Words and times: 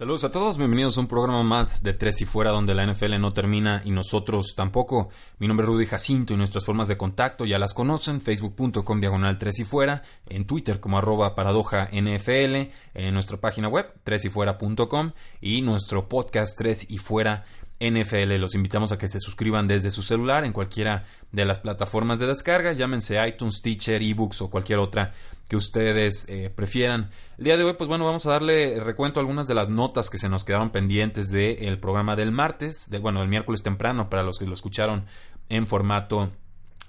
Saludos 0.00 0.24
a 0.24 0.32
todos, 0.32 0.56
bienvenidos 0.56 0.96
a 0.96 1.02
un 1.02 1.08
programa 1.08 1.42
más 1.42 1.82
de 1.82 1.92
Tres 1.92 2.22
y 2.22 2.24
Fuera 2.24 2.52
donde 2.52 2.74
la 2.74 2.86
NFL 2.86 3.20
no 3.20 3.34
termina 3.34 3.82
y 3.84 3.90
nosotros 3.90 4.54
tampoco. 4.56 5.10
Mi 5.38 5.46
nombre 5.46 5.64
es 5.64 5.68
Rudy 5.68 5.84
Jacinto 5.84 6.32
y 6.32 6.38
nuestras 6.38 6.64
formas 6.64 6.88
de 6.88 6.96
contacto 6.96 7.44
ya 7.44 7.58
las 7.58 7.74
conocen, 7.74 8.22
facebook.com 8.22 8.98
diagonal 8.98 9.36
Tres 9.36 9.58
y 9.58 9.64
Fuera, 9.64 10.02
en 10.24 10.46
Twitter 10.46 10.80
como 10.80 10.96
arroba 10.96 11.34
paradoja 11.34 11.90
NFL, 11.92 12.70
en 12.94 13.12
nuestra 13.12 13.42
página 13.42 13.68
web 13.68 13.92
tresyfuera.com 14.02 15.12
y 15.42 15.60
nuestro 15.60 16.08
podcast 16.08 16.56
Tres 16.56 16.90
y 16.90 16.96
Fuera 16.96 17.44
NFL. 17.80 18.36
Los 18.36 18.54
invitamos 18.54 18.92
a 18.92 18.98
que 18.98 19.08
se 19.08 19.20
suscriban 19.20 19.66
desde 19.66 19.90
su 19.90 20.02
celular 20.02 20.44
en 20.44 20.52
cualquiera 20.52 21.04
de 21.32 21.44
las 21.44 21.58
plataformas 21.58 22.18
de 22.18 22.26
descarga, 22.26 22.72
llámense 22.72 23.26
iTunes, 23.26 23.62
Teacher, 23.62 24.02
eBooks 24.02 24.42
o 24.42 24.50
cualquier 24.50 24.78
otra 24.78 25.12
que 25.48 25.56
ustedes 25.56 26.28
eh, 26.28 26.50
prefieran. 26.54 27.10
El 27.38 27.44
día 27.44 27.56
de 27.56 27.64
hoy, 27.64 27.72
pues 27.72 27.88
bueno, 27.88 28.04
vamos 28.04 28.26
a 28.26 28.30
darle 28.30 28.78
recuento 28.78 29.18
a 29.18 29.22
algunas 29.22 29.48
de 29.48 29.54
las 29.54 29.68
notas 29.68 30.10
que 30.10 30.18
se 30.18 30.28
nos 30.28 30.44
quedaron 30.44 30.70
pendientes 30.70 31.30
del 31.30 31.78
programa 31.80 32.14
del 32.14 32.30
martes, 32.30 32.88
de, 32.88 32.98
bueno, 32.98 33.22
el 33.22 33.28
miércoles 33.28 33.62
temprano 33.62 34.08
para 34.10 34.22
los 34.22 34.38
que 34.38 34.46
lo 34.46 34.54
escucharon 34.54 35.06
en 35.48 35.66
formato 35.66 36.30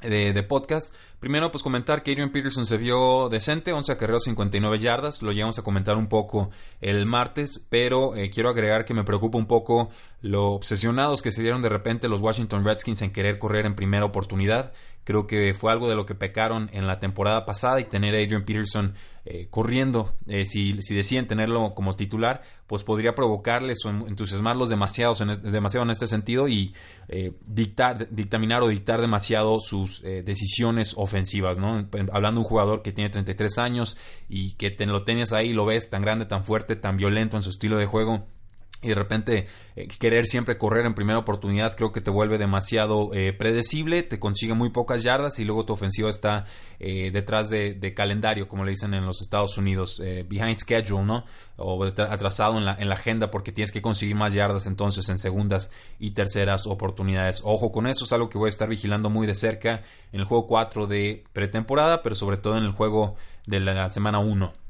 de, 0.01 0.43
podcast. 0.43 0.95
Primero, 1.19 1.51
pues 1.51 1.63
comentar 1.63 2.03
que 2.03 2.11
Adrian 2.11 2.31
Peterson 2.31 2.65
se 2.65 2.77
vio 2.77 3.29
decente, 3.29 3.73
11 3.73 3.91
acarreos, 3.91 4.23
59 4.23 4.79
yardas. 4.79 5.21
Lo 5.21 5.31
llegamos 5.31 5.59
a 5.59 5.63
comentar 5.63 5.97
un 5.97 6.07
poco 6.07 6.49
el 6.81 7.05
martes, 7.05 7.63
pero 7.69 8.15
eh, 8.15 8.29
quiero 8.29 8.49
agregar 8.49 8.85
que 8.85 8.93
me 8.93 9.03
preocupa 9.03 9.37
un 9.37 9.45
poco 9.45 9.89
lo 10.21 10.51
obsesionados 10.51 11.21
que 11.21 11.31
se 11.31 11.41
dieron 11.41 11.61
de 11.61 11.69
repente 11.69 12.07
los 12.07 12.21
Washington 12.21 12.63
Redskins 12.63 13.01
en 13.01 13.11
querer 13.11 13.39
correr 13.39 13.65
en 13.65 13.75
primera 13.75 14.05
oportunidad. 14.05 14.71
Creo 15.03 15.25
que 15.25 15.53
fue 15.53 15.71
algo 15.71 15.89
de 15.89 15.95
lo 15.95 16.05
que 16.05 16.15
pecaron 16.15 16.69
en 16.73 16.87
la 16.87 16.99
temporada 16.99 17.45
pasada 17.45 17.79
y 17.79 17.85
tener 17.85 18.13
a 18.13 18.19
Adrian 18.19 18.45
Peterson 18.45 18.93
eh, 19.25 19.47
corriendo, 19.49 20.15
eh, 20.27 20.45
si, 20.45 20.81
si, 20.81 20.95
deciden 20.95 21.27
tenerlo 21.27 21.75
como 21.75 21.93
titular, 21.93 22.41
pues 22.67 22.83
podría 22.83 23.13
provocarles 23.13 23.85
o 23.85 23.89
entusiasmarlos 23.89 24.69
demasiado 24.69 25.13
en, 25.21 25.51
demasiado 25.51 25.83
en 25.83 25.91
este 25.91 26.07
sentido 26.07 26.47
y 26.47 26.73
eh, 27.07 27.31
dictar, 27.45 28.09
dictaminar 28.09 28.63
o 28.63 28.67
dictar 28.67 28.99
demasiado 28.99 29.59
sus 29.59 30.01
decisiones 30.01 30.93
ofensivas, 30.97 31.59
¿no? 31.59 31.87
Hablando 32.11 32.39
de 32.39 32.45
un 32.45 32.49
jugador 32.49 32.81
que 32.81 32.91
tiene 32.91 33.09
33 33.09 33.57
años 33.59 33.97
y 34.27 34.53
que 34.53 34.71
te, 34.71 34.85
lo 34.85 35.03
tenías 35.03 35.33
ahí, 35.33 35.53
lo 35.53 35.65
ves 35.65 35.89
tan 35.89 36.01
grande, 36.01 36.25
tan 36.25 36.43
fuerte, 36.43 36.75
tan 36.75 36.97
violento 36.97 37.37
en 37.37 37.43
su 37.43 37.51
estilo 37.51 37.77
de 37.77 37.85
juego 37.85 38.25
y 38.81 38.89
de 38.89 38.95
repente 38.95 39.47
eh, 39.75 39.87
querer 39.87 40.25
siempre 40.25 40.57
correr 40.57 40.85
en 40.85 40.95
primera 40.95 41.19
oportunidad 41.19 41.75
creo 41.75 41.91
que 41.91 42.01
te 42.01 42.09
vuelve 42.09 42.37
demasiado 42.37 43.13
eh, 43.13 43.31
predecible, 43.33 44.03
te 44.03 44.19
consigue 44.19 44.53
muy 44.53 44.69
pocas 44.69 45.03
yardas 45.03 45.39
y 45.39 45.45
luego 45.45 45.65
tu 45.65 45.73
ofensiva 45.73 46.09
está 46.09 46.45
eh, 46.79 47.11
detrás 47.11 47.49
de, 47.49 47.93
calendario, 47.95 48.47
como 48.47 48.63
le 48.63 48.71
dicen 48.71 48.93
en 48.93 49.05
los 49.05 49.21
Estados 49.21 49.57
Unidos, 49.57 50.01
behind 50.27 50.57
schedule, 50.59 51.03
¿no? 51.03 51.25
O 51.57 51.83
atrasado 51.83 52.57
en 52.57 52.65
la, 52.65 52.75
en 52.75 52.87
la 52.87 52.95
agenda 52.95 53.29
porque 53.29 53.51
tienes 53.51 53.71
que 53.71 53.81
conseguir 53.81 54.15
más 54.15 54.33
yardas 54.33 54.65
entonces 54.65 55.09
en 55.09 55.19
segundas 55.19 55.71
y 55.99 56.11
terceras 56.11 56.65
oportunidades. 56.65 57.41
Ojo 57.43 57.71
con 57.71 57.85
eso, 57.85 58.05
es 58.05 58.13
algo 58.13 58.29
que 58.29 58.37
voy 58.37 58.47
a 58.47 58.49
estar 58.49 58.69
vigilando 58.69 59.09
muy 59.09 59.27
de 59.27 59.35
cerca 59.35 59.83
en 60.13 60.21
el 60.21 60.25
juego 60.25 60.47
4 60.47 60.87
de 60.87 61.23
pretemporada, 61.33 62.01
pero 62.01 62.15
sobre 62.15 62.37
todo 62.37 62.57
en 62.57 62.63
el 62.63 62.71
juego 62.71 63.15
de 63.45 63.59
la 63.59 63.89
semana 63.89 64.19
1. 64.19 64.60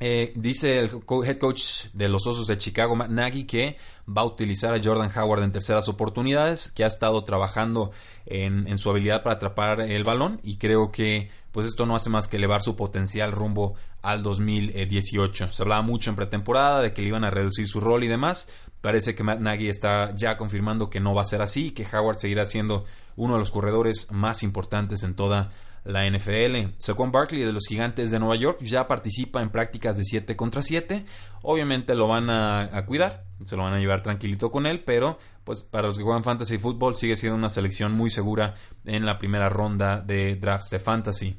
Eh, 0.00 0.32
dice 0.36 0.78
el 0.78 0.90
head 1.24 1.38
coach 1.38 1.86
de 1.92 2.08
los 2.08 2.26
Osos 2.26 2.46
de 2.46 2.56
Chicago, 2.56 2.94
Matt 2.94 3.10
Nagy, 3.10 3.44
que 3.44 3.76
va 4.08 4.22
a 4.22 4.24
utilizar 4.24 4.72
a 4.72 4.80
Jordan 4.82 5.10
Howard 5.16 5.42
en 5.42 5.50
terceras 5.50 5.88
oportunidades, 5.88 6.70
que 6.70 6.84
ha 6.84 6.86
estado 6.86 7.24
trabajando 7.24 7.90
en, 8.26 8.78
su 8.78 8.90
habilidad 8.90 9.22
para 9.22 9.36
atrapar 9.36 9.80
el 9.80 10.04
balón 10.04 10.40
y 10.44 10.56
creo 10.56 10.92
que 10.92 11.30
pues 11.50 11.66
esto 11.66 11.86
no 11.86 11.96
hace 11.96 12.10
más 12.10 12.28
que 12.28 12.36
elevar 12.36 12.62
su 12.62 12.76
potencial 12.76 13.32
rumbo 13.32 13.74
al 14.02 14.22
2018. 14.22 15.50
Se 15.50 15.62
hablaba 15.62 15.82
mucho 15.82 16.10
en 16.10 16.16
pretemporada 16.16 16.80
de 16.80 16.92
que 16.92 17.02
le 17.02 17.08
iban 17.08 17.24
a 17.24 17.30
reducir 17.30 17.66
su 17.66 17.80
rol 17.80 18.04
y 18.04 18.08
demás. 18.08 18.48
Parece 18.80 19.16
que 19.16 19.24
Matt 19.24 19.40
Nagy 19.40 19.68
está 19.68 20.14
ya 20.14 20.36
confirmando 20.36 20.88
que 20.90 21.00
no 21.00 21.14
va 21.14 21.22
a 21.22 21.24
ser 21.24 21.42
así 21.42 21.68
y 21.68 21.70
que 21.72 21.84
Howard 21.84 22.20
seguirá 22.20 22.46
siendo 22.46 22.84
uno 23.16 23.34
de 23.34 23.40
los 23.40 23.50
corredores 23.50 24.12
más 24.12 24.44
importantes 24.44 25.02
en 25.02 25.14
toda 25.14 25.40
la 25.40 25.50
NFL. 25.84 26.74
Saquon 26.78 27.12
Barkley 27.12 27.42
de 27.42 27.52
los 27.52 27.66
Gigantes 27.66 28.10
de 28.10 28.18
Nueva 28.18 28.36
York 28.36 28.58
ya 28.62 28.86
participa 28.86 29.42
en 29.42 29.50
prácticas 29.50 29.96
de 29.96 30.04
7 30.04 30.36
contra 30.36 30.62
7. 30.62 31.04
Obviamente 31.42 31.94
lo 31.94 32.08
van 32.08 32.30
a, 32.30 32.84
cuidar, 32.86 33.24
se 33.44 33.56
lo 33.56 33.62
van 33.62 33.74
a 33.74 33.78
llevar 33.78 34.02
tranquilito 34.02 34.50
con 34.50 34.66
él, 34.66 34.84
pero 34.84 35.18
pues 35.44 35.62
para 35.62 35.88
los 35.88 35.96
que 35.96 36.04
juegan 36.04 36.24
fantasy 36.24 36.58
fútbol 36.58 36.96
sigue 36.96 37.16
siendo 37.16 37.36
una 37.36 37.48
selección 37.48 37.92
muy 37.92 38.10
segura 38.10 38.54
en 38.84 39.06
la 39.06 39.18
primera 39.18 39.48
ronda 39.48 40.00
de 40.00 40.36
drafts 40.36 40.70
de 40.70 40.78
fantasy. 40.78 41.38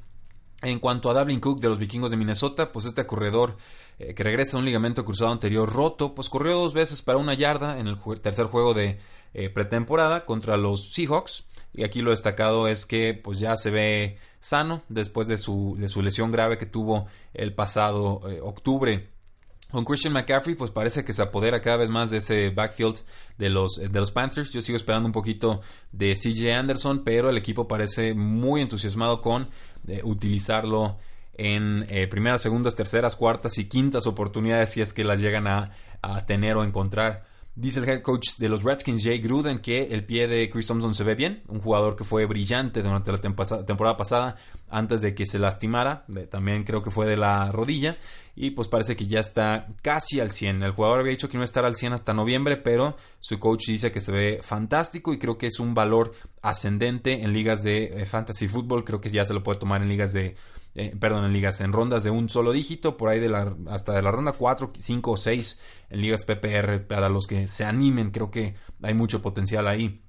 En 0.62 0.80
cuanto 0.80 1.10
a 1.10 1.14
Davlin 1.14 1.40
Cook 1.40 1.62
de 1.62 1.70
los 1.70 1.80
Vikingos 1.80 2.12
de 2.12 2.18
Minnesota, 2.18 2.72
pues 2.72 2.86
este 2.86 3.06
corredor 3.06 3.56
eh, 3.98 4.14
que 4.14 4.24
regresa 4.24 4.58
a 4.58 4.60
un 4.60 4.66
ligamento 4.66 5.06
cruzado 5.06 5.32
anterior 5.32 5.72
roto, 5.72 6.16
pues 6.16 6.30
corrió 6.30 6.54
dos 6.56 6.74
veces 6.74 7.02
para 7.02 7.18
una 7.18 7.34
yarda 7.34 7.80
en 7.80 7.88
el 7.88 7.98
tercer 8.22 8.48
juego 8.48 8.74
de 8.74 9.00
eh, 9.34 9.50
pretemporada 9.50 10.26
contra 10.26 10.58
los 10.58 10.92
Seahawks. 10.92 11.46
Y 11.74 11.84
aquí 11.84 12.02
lo 12.02 12.12
destacado 12.12 12.68
es 12.68 12.86
que 12.86 13.14
pues 13.14 13.40
ya 13.40 13.56
se 13.58 13.70
ve 13.70 14.18
sano 14.40 14.84
después 14.90 15.28
de 15.28 15.38
su, 15.38 15.76
de 15.78 15.88
su 15.88 16.02
lesión 16.02 16.32
grave 16.32 16.58
que 16.58 16.66
tuvo 16.66 17.08
el 17.34 17.54
pasado 17.54 18.22
eh, 18.30 18.40
octubre. 18.42 19.10
Con 19.72 19.86
Christian 19.86 20.14
McCaffrey, 20.14 20.56
pues 20.56 20.72
parece 20.72 21.06
que 21.06 21.14
se 21.14 21.22
apodera 21.22 21.62
cada 21.62 21.78
vez 21.78 21.92
más 21.92 22.10
de 22.10 22.18
ese 22.18 22.50
backfield 22.50 23.02
de 23.38 23.50
los, 23.50 23.76
de 23.76 24.00
los 24.00 24.10
Panthers. 24.10 24.52
Yo 24.52 24.62
sigo 24.62 24.76
esperando 24.76 25.06
un 25.06 25.14
poquito 25.14 25.62
de 25.92 26.16
CJ 26.16 26.54
Anderson, 26.54 27.04
pero 27.04 27.30
el 27.30 27.38
equipo 27.38 27.68
parece 27.68 28.16
muy 28.16 28.62
entusiasmado 28.62 29.22
con 29.22 29.48
eh, 29.88 30.02
utilizarlo 30.04 30.98
en 31.36 31.86
eh, 31.90 32.08
primeras, 32.08 32.42
segundas, 32.42 32.76
terceras, 32.76 33.16
cuartas 33.16 33.60
y 33.60 33.70
quintas 33.70 34.08
oportunidades 34.08 34.72
si 34.72 34.82
es 34.82 34.92
que 34.92 35.04
las 35.04 35.22
llegan 35.22 35.46
a, 35.46 35.72
a 36.02 36.26
tener 36.26 36.58
o 36.58 36.64
encontrar. 36.64 37.29
Dice 37.60 37.82
el 37.82 37.90
head 37.90 38.02
coach 38.04 38.38
de 38.38 38.48
los 38.48 38.64
Redskins, 38.64 39.04
Jay 39.04 39.20
Gruden, 39.20 39.60
que 39.60 39.90
el 39.92 40.06
pie 40.06 40.30
de 40.30 40.50
Chris 40.50 40.66
Thompson 40.66 40.96
se 40.96 41.04
ve 41.04 41.16
bien. 41.16 41.44
Un 41.50 41.60
jugador 41.60 41.98
que 41.98 42.06
fue 42.06 42.26
brillante 42.26 42.82
durante 42.82 43.12
la 43.12 43.18
temporada 43.18 43.98
pasada, 43.98 44.38
antes 44.70 45.02
de 45.02 45.14
que 45.14 45.26
se 45.26 45.40
lastimara. 45.40 46.06
También 46.32 46.64
creo 46.64 46.82
que 46.82 46.90
fue 46.90 47.06
de 47.06 47.18
la 47.18 47.52
rodilla. 47.52 47.98
Y 48.42 48.52
pues 48.52 48.70
parece 48.70 48.96
que 48.96 49.06
ya 49.06 49.20
está 49.20 49.68
casi 49.82 50.22
al 50.22 50.32
100. 50.32 50.64
El 50.64 50.72
jugador 50.72 51.02
había 51.02 51.12
dicho 51.12 51.28
que 51.28 51.38
no 51.38 51.44
estará 51.44 51.68
al 51.68 51.76
100 51.76 51.92
hasta 51.92 52.14
noviembre, 52.14 52.56
pero 52.56 52.96
su 53.20 53.38
coach 53.38 53.66
dice 53.68 53.92
que 53.92 54.00
se 54.00 54.14
ve 54.14 54.40
fantástico 54.42 55.12
y 55.12 55.20
creo 55.20 55.38
que 55.38 55.48
es 55.48 55.60
un 55.60 55.74
valor 55.74 56.14
ascendente 56.42 57.22
en 57.22 57.34
ligas 57.34 57.64
de 57.64 57.84
eh, 57.84 58.06
fantasy 58.06 58.48
football. 58.48 58.86
Creo 58.86 59.02
que 59.02 59.12
ya 59.12 59.26
se 59.26 59.34
lo 59.34 59.44
puede 59.44 59.60
tomar 59.60 59.82
en 59.82 59.90
ligas 59.90 60.14
de 60.14 60.38
eh, 60.74 60.96
perdón, 60.98 61.26
en 61.26 61.34
ligas 61.34 61.60
en 61.60 61.74
rondas 61.74 62.06
de 62.06 62.12
un 62.12 62.30
solo 62.30 62.54
dígito, 62.54 62.96
por 62.96 63.10
ahí 63.10 63.20
de 63.20 63.28
la, 63.28 63.58
hasta 63.68 63.92
de 63.92 64.02
la 64.02 64.10
ronda 64.10 64.32
4, 64.32 64.72
5 64.80 65.12
o 65.12 65.18
6 65.18 65.60
en 65.90 66.02
ligas 66.02 66.24
PPR 66.24 66.88
para 66.88 67.10
los 67.10 67.28
que 67.28 67.46
se 67.50 67.66
animen, 67.66 68.12
creo 68.12 68.32
que 68.32 68.56
hay 68.82 68.94
mucho 68.94 69.22
potencial 69.22 69.68
ahí. 69.68 70.02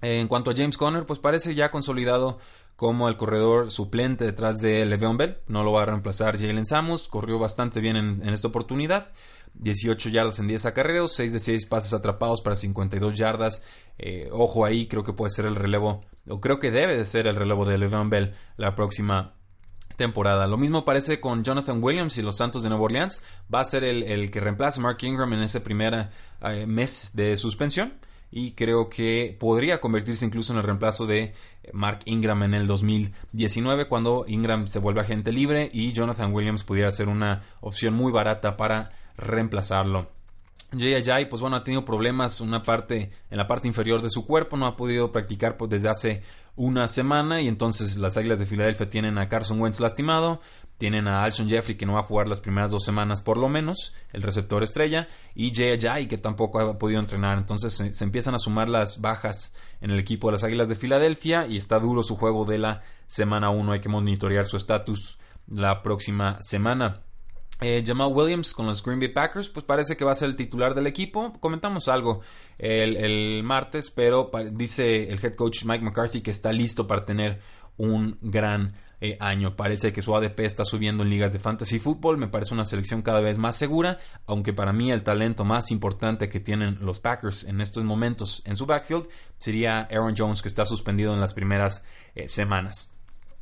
en 0.00 0.26
cuanto 0.26 0.50
a 0.50 0.54
James 0.56 0.76
Conner, 0.76 1.06
pues 1.06 1.20
parece 1.20 1.54
ya 1.54 1.70
consolidado 1.70 2.40
como 2.78 3.08
el 3.08 3.16
corredor 3.16 3.72
suplente 3.72 4.24
detrás 4.24 4.58
de 4.58 4.86
Le'Veon 4.86 5.16
Bell, 5.16 5.38
no 5.48 5.64
lo 5.64 5.72
va 5.72 5.82
a 5.82 5.86
reemplazar 5.86 6.38
Jalen 6.38 6.64
Samus, 6.64 7.08
corrió 7.08 7.36
bastante 7.40 7.80
bien 7.80 7.96
en, 7.96 8.28
esta 8.28 8.46
oportunidad. 8.46 9.10
18 9.54 10.10
yardas 10.10 10.38
en 10.38 10.46
10 10.46 10.66
acarreos, 10.66 11.12
6 11.16 11.32
de 11.32 11.40
6 11.40 11.66
pases 11.66 11.92
atrapados 11.92 12.40
para 12.40 12.54
52 12.54 13.18
yardas. 13.18 13.64
Eh, 13.98 14.28
ojo 14.30 14.64
ahí, 14.64 14.86
creo 14.86 15.02
que 15.02 15.12
puede 15.12 15.32
ser 15.32 15.46
el 15.46 15.56
relevo, 15.56 16.04
o 16.28 16.40
creo 16.40 16.60
que 16.60 16.70
debe 16.70 16.96
de 16.96 17.04
ser 17.04 17.26
el 17.26 17.34
relevo 17.34 17.64
de 17.64 17.78
Le'Veon 17.78 18.10
Bell 18.10 18.36
la 18.56 18.76
próxima 18.76 19.34
temporada. 19.96 20.46
Lo 20.46 20.56
mismo 20.56 20.84
parece 20.84 21.20
con 21.20 21.42
Jonathan 21.42 21.82
Williams 21.82 22.16
y 22.16 22.22
los 22.22 22.36
Santos 22.36 22.62
de 22.62 22.68
Nueva 22.68 22.84
Orleans. 22.84 23.22
Va 23.52 23.58
a 23.58 23.64
ser 23.64 23.82
el, 23.82 24.30
que 24.30 24.38
reemplace 24.38 24.78
a 24.78 24.84
Mark 24.84 24.98
Ingram 25.02 25.32
en 25.32 25.42
ese 25.42 25.60
primer 25.60 26.10
eh, 26.42 26.64
mes 26.68 27.10
de 27.14 27.36
suspensión. 27.36 27.98
Y 28.30 28.52
creo 28.52 28.90
que 28.90 29.36
podría 29.38 29.80
convertirse 29.80 30.26
incluso 30.26 30.52
en 30.52 30.58
el 30.58 30.64
reemplazo 30.64 31.06
de 31.06 31.34
Mark 31.72 32.00
Ingram 32.04 32.42
en 32.42 32.54
el 32.54 32.66
2019, 32.66 33.88
cuando 33.88 34.24
Ingram 34.28 34.66
se 34.66 34.78
vuelve 34.78 35.00
agente 35.00 35.32
libre 35.32 35.70
y 35.72 35.92
Jonathan 35.92 36.32
Williams 36.32 36.64
pudiera 36.64 36.90
ser 36.90 37.08
una 37.08 37.42
opción 37.60 37.94
muy 37.94 38.12
barata 38.12 38.56
para 38.56 38.90
reemplazarlo. 39.16 40.08
Jay 40.76 40.94
Ajay, 40.94 41.28
pues 41.30 41.40
bueno, 41.40 41.56
ha 41.56 41.64
tenido 41.64 41.84
problemas 41.84 42.42
una 42.42 42.62
parte, 42.62 43.10
en 43.30 43.38
la 43.38 43.46
parte 43.46 43.68
inferior 43.68 44.02
de 44.02 44.10
su 44.10 44.26
cuerpo, 44.26 44.58
no 44.58 44.66
ha 44.66 44.76
podido 44.76 45.10
practicar 45.10 45.56
pues, 45.56 45.70
desde 45.70 45.88
hace 45.88 46.22
una 46.56 46.88
semana 46.88 47.40
y 47.40 47.48
entonces 47.48 47.96
las 47.96 48.16
Águilas 48.18 48.38
de 48.38 48.44
Filadelfia 48.44 48.90
tienen 48.90 49.16
a 49.16 49.28
Carson 49.28 49.60
Wentz 49.60 49.80
lastimado, 49.80 50.40
tienen 50.78 51.08
a 51.08 51.24
Alshon 51.24 51.48
Jeffrey 51.48 51.76
que 51.76 51.84
no 51.84 51.94
va 51.94 52.00
a 52.00 52.04
jugar 52.04 52.28
las 52.28 52.40
primeras 52.40 52.70
dos 52.70 52.84
semanas 52.84 53.20
por 53.20 53.36
lo 53.36 53.48
menos, 53.48 53.92
el 54.12 54.22
receptor 54.22 54.62
estrella, 54.62 55.08
y 55.34 55.52
Jay 55.54 55.72
Ajayi 55.72 56.06
que 56.06 56.18
tampoco 56.18 56.60
ha 56.60 56.78
podido 56.78 57.00
entrenar. 57.00 57.36
Entonces 57.36 57.74
se, 57.74 58.04
empiezan 58.04 58.34
a 58.34 58.38
sumar 58.38 58.68
las 58.68 59.00
bajas 59.00 59.54
en 59.80 59.90
el 59.90 59.98
equipo 59.98 60.28
de 60.28 60.32
las 60.32 60.44
Águilas 60.44 60.68
de 60.68 60.76
Filadelfia 60.76 61.46
y 61.46 61.56
está 61.56 61.78
duro 61.80 62.02
su 62.02 62.16
juego 62.16 62.44
de 62.44 62.58
la 62.58 62.82
semana 63.06 63.50
1. 63.50 63.72
Hay 63.72 63.80
que 63.80 63.88
monitorear 63.88 64.46
su 64.46 64.56
estatus 64.56 65.18
la 65.48 65.82
próxima 65.82 66.40
semana. 66.42 67.02
Eh, 67.60 67.82
Jamal 67.84 68.12
Williams 68.12 68.52
con 68.52 68.66
los 68.66 68.84
Green 68.84 69.00
Bay 69.00 69.08
Packers, 69.08 69.48
pues 69.48 69.66
parece 69.66 69.96
que 69.96 70.04
va 70.04 70.12
a 70.12 70.14
ser 70.14 70.28
el 70.28 70.36
titular 70.36 70.76
del 70.76 70.86
equipo. 70.86 71.32
Comentamos 71.40 71.88
algo 71.88 72.20
el 72.56 73.42
martes, 73.42 73.90
pero 73.90 74.30
dice 74.52 75.10
el 75.10 75.18
head 75.24 75.34
coach 75.34 75.64
Mike 75.64 75.84
McCarthy 75.84 76.20
que 76.20 76.30
está 76.30 76.52
listo 76.52 76.86
para 76.86 77.04
tener 77.04 77.40
un 77.78 78.16
gran 78.20 78.74
eh, 79.00 79.16
año. 79.20 79.54
Parece 79.56 79.92
que 79.92 80.02
su 80.02 80.14
ADP 80.16 80.40
está 80.40 80.64
subiendo 80.64 81.02
en 81.02 81.10
ligas 81.10 81.32
de 81.32 81.38
fantasy 81.38 81.78
fútbol. 81.78 82.18
Me 82.18 82.28
parece 82.28 82.54
una 82.54 82.64
selección 82.64 83.02
cada 83.02 83.20
vez 83.20 83.38
más 83.38 83.56
segura, 83.56 83.98
aunque 84.26 84.52
para 84.52 84.72
mí 84.72 84.90
el 84.90 85.02
talento 85.02 85.44
más 85.44 85.70
importante 85.70 86.28
que 86.28 86.40
tienen 86.40 86.78
los 86.80 87.00
Packers 87.00 87.44
en 87.44 87.60
estos 87.60 87.84
momentos 87.84 88.42
en 88.44 88.56
su 88.56 88.66
backfield 88.66 89.06
sería 89.38 89.82
Aaron 89.82 90.14
Jones, 90.16 90.42
que 90.42 90.48
está 90.48 90.66
suspendido 90.66 91.14
en 91.14 91.20
las 91.20 91.34
primeras 91.34 91.84
eh, 92.14 92.28
semanas. 92.28 92.92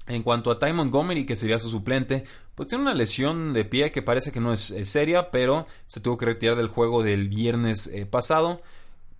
En 0.07 0.23
cuanto 0.23 0.51
a 0.51 0.59
Ty 0.59 0.73
Montgomery, 0.73 1.27
que 1.27 1.35
sería 1.35 1.59
su 1.59 1.69
suplente, 1.69 2.25
pues 2.55 2.69
tiene 2.69 2.83
una 2.83 2.95
lesión 2.95 3.53
de 3.53 3.65
pie 3.65 3.91
que 3.91 4.03
parece 4.03 4.31
que 4.31 4.41
no 4.41 4.53
es, 4.53 4.75
seria, 4.85 5.31
pero 5.31 5.67
se 5.87 6.01
tuvo 6.01 6.17
que 6.17 6.27
retirar 6.27 6.57
del 6.57 6.69
juego 6.69 7.03
del 7.03 7.29
viernes 7.29 7.89
eh, 7.89 8.07
pasado 8.07 8.61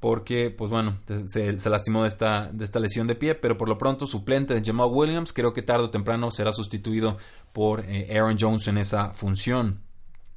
porque, 0.01 0.51
pues 0.51 0.71
bueno, 0.71 0.99
se, 1.27 1.71
lastimó 1.71 2.03
de 2.03 2.09
esta, 2.09 2.51
de 2.53 2.65
esta 2.65 2.81
lesión 2.81 3.07
de 3.07 3.15
pie, 3.15 3.35
pero 3.35 3.57
por 3.57 3.69
lo 3.69 3.79
pronto 3.79 4.07
suplente 4.07 4.55
de 4.55 4.63
Jamal 4.65 4.89
Williams, 4.91 5.33
creo 5.33 5.53
que 5.53 5.63
tarde 5.63 5.85
o 5.85 5.91
temprano 5.91 6.31
será 6.31 6.53
sustituido 6.53 7.17
por 7.53 7.85
eh, 7.87 8.09
Aaron 8.15 8.37
Jones 8.39 8.69
en 8.69 8.79
esa 8.79 9.11
función. 9.13 9.81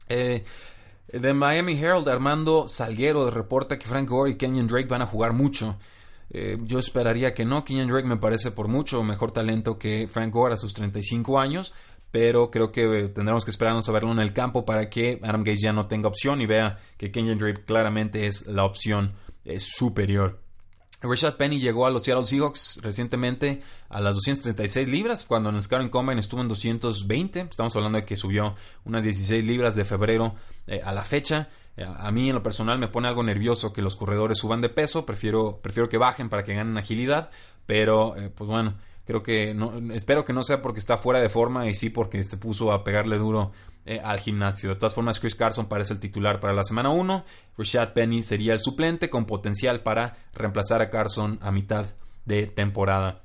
Eh, 0.08 0.44
de 1.12 1.34
Miami 1.34 1.74
Herald, 1.74 2.08
Armando 2.08 2.68
Salguero 2.68 3.30
reporta 3.32 3.78
que 3.78 3.88
Frank 3.88 4.08
Gore 4.08 4.32
y 4.32 4.36
Kenyon 4.36 4.68
Drake 4.68 4.88
van 4.88 5.02
a 5.02 5.08
jugar 5.08 5.34
mucho. 5.34 5.78
Eh, 6.32 6.58
yo 6.62 6.78
esperaría 6.78 7.34
que 7.34 7.46
no. 7.46 7.64
Kenyon 7.64 7.88
Drake 7.88 8.08
me 8.08 8.18
parece 8.18 8.52
por 8.52 8.68
mucho 8.68 9.04
mejor 9.04 9.32
talento 9.32 9.80
que 9.80 10.08
Frank 10.08 10.32
Gore 10.32 10.54
a 10.54 10.58
sus 10.58 10.74
35 10.74 11.40
años, 11.40 11.74
pero 12.12 12.52
creo 12.52 12.72
que 12.72 13.10
tendremos 13.10 13.46
que 13.46 13.52
esperarnos 13.52 13.88
a 13.88 13.92
verlo 13.92 14.12
en 14.12 14.20
el 14.20 14.34
campo 14.34 14.66
para 14.66 14.90
que 14.90 15.20
Adam 15.24 15.44
Gaze 15.44 15.64
ya 15.64 15.74
no 15.74 15.88
tenga 15.88 16.08
opción 16.08 16.42
y 16.42 16.46
vea 16.46 16.80
que 16.98 17.12
Kenyon 17.12 17.38
Drake 17.38 17.64
claramente 17.66 18.28
es 18.28 18.48
la 18.48 18.64
opción 18.64 19.14
es 19.46 19.64
superior. 19.64 20.40
Rashad 21.02 21.38
Penny 21.38 21.60
llegó 21.60 21.86
a 21.86 21.92
los 21.92 22.04
Seattle 22.04 22.26
Seahawks 22.26 22.80
recientemente 22.82 23.62
a 23.88 24.02
las 24.02 24.16
236 24.16 24.88
libras, 24.90 25.24
cuando 25.24 25.50
en 25.50 25.56
el 25.56 25.64
Scouting 25.64 25.90
Combine 25.90 26.20
estuvo 26.20 26.42
en 26.42 26.50
220. 26.50 27.48
Estamos 27.50 27.74
hablando 27.76 28.00
de 28.00 28.06
que 28.06 28.18
subió 28.18 28.56
unas 28.84 29.04
16 29.04 29.46
libras 29.46 29.76
de 29.76 29.86
febrero 29.86 30.36
eh, 30.68 30.82
a 30.84 30.92
la 30.92 31.06
fecha. 31.06 31.48
Eh, 31.78 31.88
a 31.88 32.12
mí 32.12 32.28
en 32.28 32.36
lo 32.36 32.44
personal 32.44 32.80
me 32.80 32.90
pone 32.90 33.08
algo 33.08 33.24
nervioso 33.24 33.72
que 33.72 33.82
los 33.82 33.96
corredores 33.96 34.40
suban 34.40 34.60
de 34.60 34.68
peso. 34.68 35.06
Prefiero, 35.06 35.60
prefiero 35.62 35.88
que 35.88 35.98
bajen 35.98 36.28
para 36.28 36.44
que 36.44 36.54
ganen 36.54 36.78
agilidad. 36.78 37.30
Pero, 37.66 38.18
eh, 38.18 38.30
pues 38.30 38.50
bueno, 38.50 38.76
Creo 39.10 39.24
que 39.24 39.56
no, 39.56 39.74
espero 39.92 40.24
que 40.24 40.34
no 40.34 40.44
sea 40.44 40.62
porque 40.62 40.80
está 40.80 40.96
fuera 40.96 41.20
de 41.20 41.30
forma 41.30 41.68
y 41.68 41.74
sí 41.74 41.90
porque 41.90 42.24
se 42.24 42.38
puso 42.38 42.72
a 42.72 42.84
pegarle 42.84 43.18
duro 43.18 43.52
eh, 43.88 44.00
al 44.04 44.20
gimnasio. 44.20 44.70
De 44.70 44.76
todas 44.76 44.94
formas, 44.94 45.20
Chris 45.20 45.34
Carson 45.34 45.66
parece 45.66 45.94
el 45.94 46.00
titular 46.00 46.40
para 46.40 46.54
la 46.54 46.64
semana 46.64 46.92
1. 46.92 47.26
Rashad 47.58 47.94
Penny 47.94 48.22
sería 48.22 48.54
el 48.54 48.60
suplente 48.60 49.10
con 49.10 49.26
potencial 49.26 49.82
para 49.82 50.16
reemplazar 50.34 50.84
a 50.84 50.92
Carson 50.92 51.40
a 51.42 51.50
mitad 51.50 51.88
de 52.26 52.46
temporada. 52.46 53.24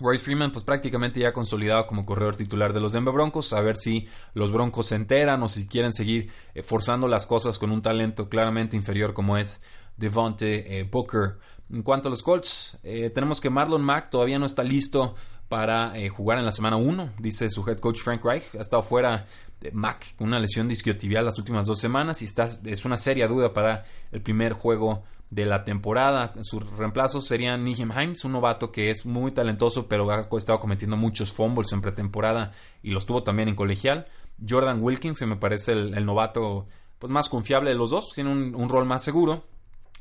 Royce 0.00 0.24
Freeman, 0.24 0.50
pues 0.50 0.64
prácticamente 0.64 1.20
ya 1.20 1.32
consolidado 1.32 1.86
como 1.86 2.04
corredor 2.04 2.34
titular 2.34 2.72
de 2.72 2.80
los 2.80 2.92
Denver 2.92 3.14
Broncos. 3.14 3.52
A 3.52 3.60
ver 3.60 3.76
si 3.76 4.08
los 4.34 4.50
Broncos 4.50 4.88
se 4.88 4.96
enteran 4.96 5.40
o 5.44 5.48
si 5.48 5.68
quieren 5.68 5.92
seguir 5.92 6.32
eh, 6.54 6.64
forzando 6.64 7.06
las 7.06 7.26
cosas 7.26 7.60
con 7.60 7.70
un 7.70 7.82
talento 7.82 8.28
claramente 8.28 8.76
inferior 8.76 9.14
como 9.14 9.36
es 9.36 9.62
Devonte 9.96 10.80
eh, 10.80 10.82
Booker. 10.82 11.38
En 11.72 11.82
cuanto 11.82 12.08
a 12.08 12.10
los 12.10 12.22
Colts, 12.22 12.78
eh, 12.82 13.10
tenemos 13.10 13.40
que 13.40 13.48
Marlon 13.48 13.82
Mack 13.82 14.10
todavía 14.10 14.38
no 14.38 14.46
está 14.46 14.64
listo 14.64 15.14
para 15.48 15.96
eh, 15.98 16.08
jugar 16.08 16.38
en 16.38 16.44
la 16.44 16.52
semana 16.52 16.76
1, 16.76 17.14
dice 17.18 17.48
su 17.50 17.68
head 17.68 17.78
coach 17.78 18.00
Frank 18.00 18.24
Reich. 18.24 18.54
Ha 18.56 18.60
estado 18.60 18.82
fuera 18.82 19.26
de 19.60 19.70
Mack 19.70 20.16
con 20.16 20.28
una 20.28 20.40
lesión 20.40 20.66
disquiotibial 20.66 21.24
las 21.24 21.38
últimas 21.38 21.66
dos 21.66 21.78
semanas 21.78 22.22
y 22.22 22.24
está, 22.24 22.48
es 22.64 22.84
una 22.84 22.96
seria 22.96 23.28
duda 23.28 23.52
para 23.52 23.84
el 24.10 24.20
primer 24.20 24.52
juego 24.52 25.04
de 25.30 25.46
la 25.46 25.64
temporada. 25.64 26.34
Sus 26.42 26.68
reemplazos 26.76 27.26
serían 27.26 27.62
Nijem 27.62 27.92
Himes, 27.92 28.24
un 28.24 28.32
novato 28.32 28.72
que 28.72 28.90
es 28.90 29.06
muy 29.06 29.30
talentoso, 29.30 29.86
pero 29.86 30.10
ha 30.10 30.26
estado 30.36 30.58
cometiendo 30.58 30.96
muchos 30.96 31.32
fumbles 31.32 31.72
en 31.72 31.82
pretemporada 31.82 32.52
y 32.82 32.90
los 32.90 33.06
tuvo 33.06 33.22
también 33.22 33.48
en 33.48 33.54
colegial. 33.54 34.06
Jordan 34.48 34.82
Wilkins, 34.82 35.18
que 35.20 35.26
me 35.26 35.36
parece 35.36 35.72
el, 35.72 36.04
novato 36.04 36.66
pues, 36.98 37.12
más 37.12 37.28
confiable 37.28 37.70
de 37.70 37.76
los 37.76 37.90
dos, 37.90 38.12
tiene 38.12 38.30
un 38.30 38.68
rol 38.68 38.86
más 38.86 39.04
seguro. 39.04 39.44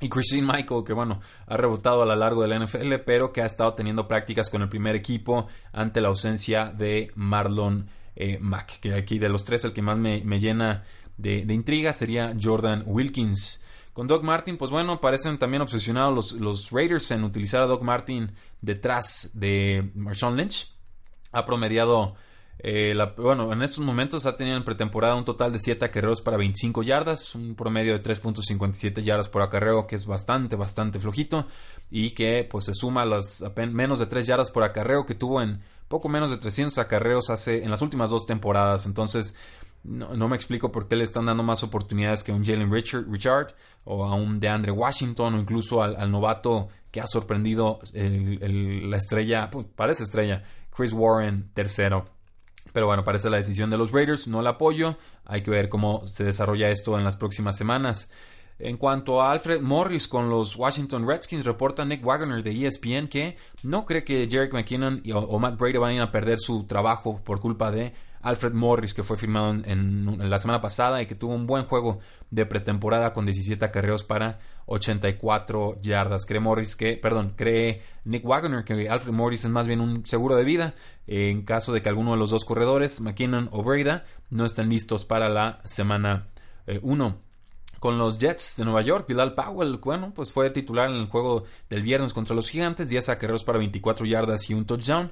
Y 0.01 0.07
Christine 0.07 0.47
Michael, 0.47 0.83
que 0.85 0.93
bueno, 0.93 1.19
ha 1.45 1.57
rebotado 1.57 2.03
a 2.03 2.05
lo 2.05 2.15
largo 2.15 2.41
de 2.41 2.47
la 2.47 2.59
NFL, 2.59 2.93
pero 3.05 3.33
que 3.33 3.41
ha 3.41 3.45
estado 3.45 3.73
teniendo 3.73 4.07
prácticas 4.07 4.49
con 4.49 4.61
el 4.61 4.69
primer 4.69 4.95
equipo 4.95 5.47
ante 5.73 5.99
la 5.99 6.07
ausencia 6.07 6.65
de 6.65 7.11
Marlon 7.15 7.89
eh, 8.15 8.37
Mack. 8.39 8.79
Que 8.79 8.93
aquí 8.93 9.19
de 9.19 9.27
los 9.27 9.43
tres, 9.43 9.65
el 9.65 9.73
que 9.73 9.81
más 9.81 9.97
me, 9.97 10.21
llena 10.39 10.83
de, 11.17 11.45
intriga 11.49 11.91
sería 11.91 12.33
Jordan 12.41 12.83
Wilkins. 12.85 13.61
Con 13.91 14.07
Doug 14.07 14.23
Martin, 14.23 14.55
pues 14.55 14.71
bueno, 14.71 15.01
parecen 15.01 15.37
también 15.37 15.61
obsesionados 15.61 16.15
los, 16.15 16.31
los 16.33 16.71
Raiders 16.71 17.11
en 17.11 17.25
utilizar 17.25 17.61
a 17.61 17.65
Doug 17.65 17.83
Martin 17.83 18.31
detrás 18.61 19.31
de 19.33 19.91
Marshawn 19.95 20.37
Lynch. 20.37 20.71
Ha 21.33 21.43
promediado 21.43 22.15
eh, 22.61 22.93
bueno, 23.15 23.53
en 23.53 23.61
estos 23.61 23.79
momentos 23.85 24.25
ha 24.25 24.35
tenido 24.35 24.57
en 24.57 24.65
pretemporada 24.65 25.15
un 25.15 25.23
total 25.23 25.53
de 25.53 25.59
7 25.59 25.85
acarreos 25.85 26.21
para 26.21 26.35
25 26.35 26.83
yardas, 26.83 27.33
un 27.33 27.55
promedio 27.55 27.93
de 27.93 28.03
3.57 28.03 29.01
yardas 29.01 29.29
por 29.29 29.41
acarreo, 29.41 29.87
que 29.87 29.95
es 29.95 30.05
bastante, 30.05 30.57
bastante 30.57 30.99
flojito, 30.99 31.47
y 31.89 32.11
que 32.11 32.45
pues 32.49 32.65
se 32.65 32.73
suma 32.73 33.03
a 33.03 33.05
las 33.05 33.43
menos 33.71 33.99
de 33.99 34.07
3 34.07 34.27
yardas 34.27 34.51
por 34.51 34.63
acarreo 34.63 35.05
que 35.05 35.15
tuvo 35.15 35.41
en 35.41 35.61
poco 35.87 36.09
menos 36.09 36.31
de 36.31 36.37
300 36.37 36.77
acarreos 36.79 37.29
hace 37.29 37.63
en 37.63 37.71
las 37.71 37.81
últimas 37.81 38.09
dos 38.09 38.25
temporadas. 38.25 38.85
Entonces, 38.85 39.37
no, 39.83 40.27
me 40.27 40.35
explico 40.35 40.69
por 40.71 40.89
qué 40.89 40.97
le 40.97 41.05
están 41.05 41.27
dando 41.27 41.43
más 41.43 41.63
oportunidades 41.63 42.25
que 42.25 42.33
a 42.33 42.35
un 42.35 42.43
Jalen 42.43 42.71
Richard, 42.71 43.55
o 43.85 44.03
a 44.03 44.15
un 44.15 44.41
DeAndre 44.41 44.73
Washington 44.73 45.35
o 45.35 45.39
incluso 45.39 45.81
al, 45.81 46.11
novato 46.11 46.67
que 46.91 46.99
ha 46.99 47.07
sorprendido 47.07 47.79
la 47.93 48.97
estrella, 48.97 49.49
pues, 49.49 49.65
parece 49.75 50.03
estrella, 50.03 50.43
Chris 50.69 50.91
Warren 50.91 51.49
tercero. 51.53 52.18
Pero 52.73 52.87
bueno, 52.87 53.03
parece 53.03 53.29
la 53.29 53.37
decisión 53.37 53.69
de 53.69 53.77
los 53.77 53.91
Raiders, 53.91 54.27
no 54.27 54.41
la 54.41 54.51
apoyo. 54.51 54.97
Hay 55.25 55.41
que 55.41 55.51
ver 55.51 55.69
cómo 55.69 56.05
se 56.05 56.23
desarrolla 56.23 56.69
esto 56.69 56.97
en 56.97 57.03
las 57.03 57.17
próximas 57.17 57.57
semanas. 57.57 58.11
En 58.59 58.75
cuanto 58.75 59.21
a 59.21 59.31
Alfred 59.31 59.61
Morris 59.61 60.09
con 60.09 60.29
los 60.29 60.57
Washington 60.57 61.07
Redskins, 61.07 61.45
reporta 61.45 61.85
Nick 61.85 62.03
Wagner 62.03 62.43
de 62.43 62.67
ESPN 62.67 63.07
que 63.07 63.37
no 63.63 63.85
cree 63.85 64.03
que 64.03 64.27
Jerick 64.29 64.51
McKinnon 64.51 65.01
o, 65.13 65.39
Matt 65.39 65.57
Brady 65.57 65.77
vayan 65.77 66.01
a 66.01 66.11
perder 66.11 66.39
su 66.39 66.65
trabajo 66.65 67.21
por 67.23 67.39
culpa 67.39 67.71
de 67.71 67.93
Alfred 68.21 68.53
Morris, 68.53 68.93
que 68.93 69.03
fue 69.03 69.17
firmado 69.17 69.51
en, 69.51 70.29
la 70.29 70.39
semana 70.39 70.61
pasada 70.61 71.01
y 71.01 71.05
que 71.05 71.15
tuvo 71.15 71.33
un 71.33 71.47
buen 71.47 71.65
juego 71.65 71.99
de 72.31 72.45
pretemporada 72.45 73.13
con 73.13 73.25
17 73.25 73.63
acarreos 73.63 74.03
para 74.03 74.39
84 74.65 75.79
yardas. 75.81 76.25
Cree 76.25 76.39
Morris 76.39 76.75
que, 76.75 76.97
perdón, 76.97 77.33
cree 77.35 77.81
Nick 78.03 78.25
Wagner 78.25 78.63
que 78.63 78.89
Alfred 78.89 79.13
Morris 79.13 79.45
es 79.45 79.51
más 79.51 79.67
bien 79.67 79.79
un 79.79 80.05
seguro 80.05 80.35
de 80.35 80.43
vida 80.43 80.73
en 81.07 81.43
caso 81.43 81.73
de 81.73 81.81
que 81.81 81.89
alguno 81.89 82.11
de 82.11 82.17
los 82.17 82.29
dos 82.29 82.45
corredores, 82.45 83.01
McKinnon 83.01 83.49
o 83.51 83.63
Breda, 83.63 84.03
no 84.29 84.45
estén 84.45 84.69
listos 84.69 85.05
para 85.05 85.29
la 85.29 85.61
semana 85.65 86.27
1. 86.81 87.07
Eh, 87.07 87.29
con 87.79 87.97
los 87.97 88.17
Jets 88.17 88.57
de 88.57 88.65
Nueva 88.65 88.81
York, 88.81 89.07
Bilal 89.07 89.33
Powell, 89.33 89.77
bueno, 89.77 90.11
pues 90.13 90.31
fue 90.33 90.49
titular 90.49 90.89
en 90.89 90.97
el 90.97 91.07
juego 91.07 91.45
del 91.69 91.81
viernes 91.81 92.13
contra 92.13 92.35
los 92.35 92.49
Gigantes, 92.49 92.89
10 92.89 93.09
acarreos 93.09 93.45
para 93.45 93.57
24 93.57 94.05
yardas 94.05 94.49
y 94.49 94.53
un 94.53 94.65
touchdown. 94.65 95.11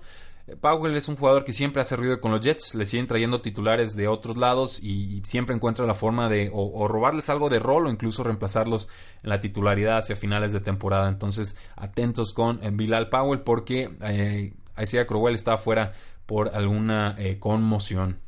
Powell 0.55 0.95
es 0.95 1.09
un 1.09 1.17
jugador 1.17 1.43
que 1.43 1.51
siempre 1.51 1.81
hace 1.81 1.97
ruido 1.97 2.21
con 2.21 2.31
los 2.31 2.39
Jets, 2.39 2.73
le 2.73 2.85
siguen 2.85 3.05
trayendo 3.05 3.39
titulares 3.39 3.97
de 3.97 4.07
otros 4.07 4.37
lados 4.37 4.81
y 4.81 5.21
siempre 5.25 5.53
encuentra 5.53 5.85
la 5.85 5.93
forma 5.93 6.29
de 6.29 6.49
o, 6.53 6.87
robarles 6.87 7.29
algo 7.29 7.49
de 7.49 7.59
rol 7.59 7.87
o 7.87 7.89
incluso 7.89 8.23
reemplazarlos 8.23 8.87
en 9.23 9.29
la 9.29 9.41
titularidad 9.41 9.97
hacia 9.97 10.15
finales 10.15 10.53
de 10.53 10.61
temporada. 10.61 11.09
Entonces, 11.09 11.57
atentos 11.75 12.31
con 12.31 12.63
eh, 12.63 12.69
Bilal 12.71 13.09
Powell 13.09 13.41
porque 13.41 13.91
eh, 14.01 14.53
Isaiah 14.81 15.05
Crowell 15.05 15.35
está 15.35 15.57
fuera 15.57 15.91
por 16.25 16.55
alguna 16.55 17.15
eh, 17.17 17.39
conmoción. 17.39 18.21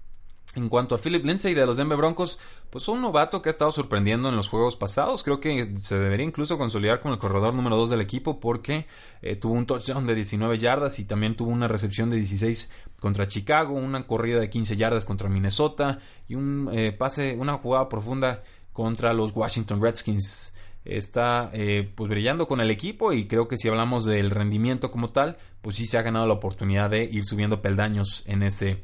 En 0.55 0.67
cuanto 0.67 0.95
a 0.95 0.97
Philip 0.97 1.23
Lindsay 1.23 1.53
de 1.53 1.63
los 1.63 1.77
Denver 1.77 1.97
Broncos, 1.97 2.39
pues 2.71 2.87
un 2.87 3.01
novato 3.01 3.39
que 3.39 3.49
ha 3.49 3.51
estado 3.51 3.69
sorprendiendo 3.71 4.29
en 4.29 4.35
los 4.35 4.47
juegos 4.47 4.75
pasados. 4.75 5.21
Creo 5.21 5.39
que 5.39 5.77
se 5.77 5.99
debería 5.99 6.25
incluso 6.25 6.57
consolidar 6.57 7.01
con 7.01 7.11
el 7.11 7.19
corredor 7.19 7.55
número 7.55 7.75
2 7.75 7.91
del 7.91 8.01
equipo 8.01 8.39
porque 8.39 8.87
eh, 9.21 9.35
tuvo 9.35 9.53
un 9.53 9.67
touchdown 9.67 10.07
de 10.07 10.15
19 10.15 10.57
yardas 10.57 10.97
y 10.97 11.05
también 11.05 11.35
tuvo 11.35 11.51
una 11.51 11.67
recepción 11.67 12.09
de 12.09 12.17
16 12.17 12.71
contra 12.99 13.27
Chicago, 13.27 13.73
una 13.73 14.07
corrida 14.07 14.39
de 14.39 14.49
15 14.49 14.75
yardas 14.75 15.05
contra 15.05 15.29
Minnesota 15.29 15.99
y 16.27 16.33
un 16.33 16.67
eh, 16.73 16.93
pase, 16.93 17.35
una 17.35 17.53
jugada 17.53 17.87
profunda 17.87 18.41
contra 18.73 19.13
los 19.13 19.35
Washington 19.35 19.79
Redskins. 19.79 20.55
está 20.83 21.51
eh, 21.53 21.91
pues 21.93 22.09
brillando 22.09 22.47
con 22.47 22.59
el 22.59 22.71
equipo 22.71 23.13
y 23.13 23.27
creo 23.27 23.47
que 23.47 23.57
si 23.57 23.67
hablamos 23.67 24.03
del 24.03 24.31
rendimiento 24.31 24.89
como 24.89 25.09
tal, 25.09 25.37
pues 25.61 25.75
sí 25.75 25.85
se 25.85 25.99
ha 25.99 26.01
ganado 26.01 26.25
la 26.25 26.33
oportunidad 26.33 26.89
de 26.89 27.03
ir 27.03 27.23
subiendo 27.23 27.61
peldaños 27.61 28.23
en 28.25 28.41
ese 28.41 28.83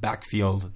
backfield. 0.00 0.72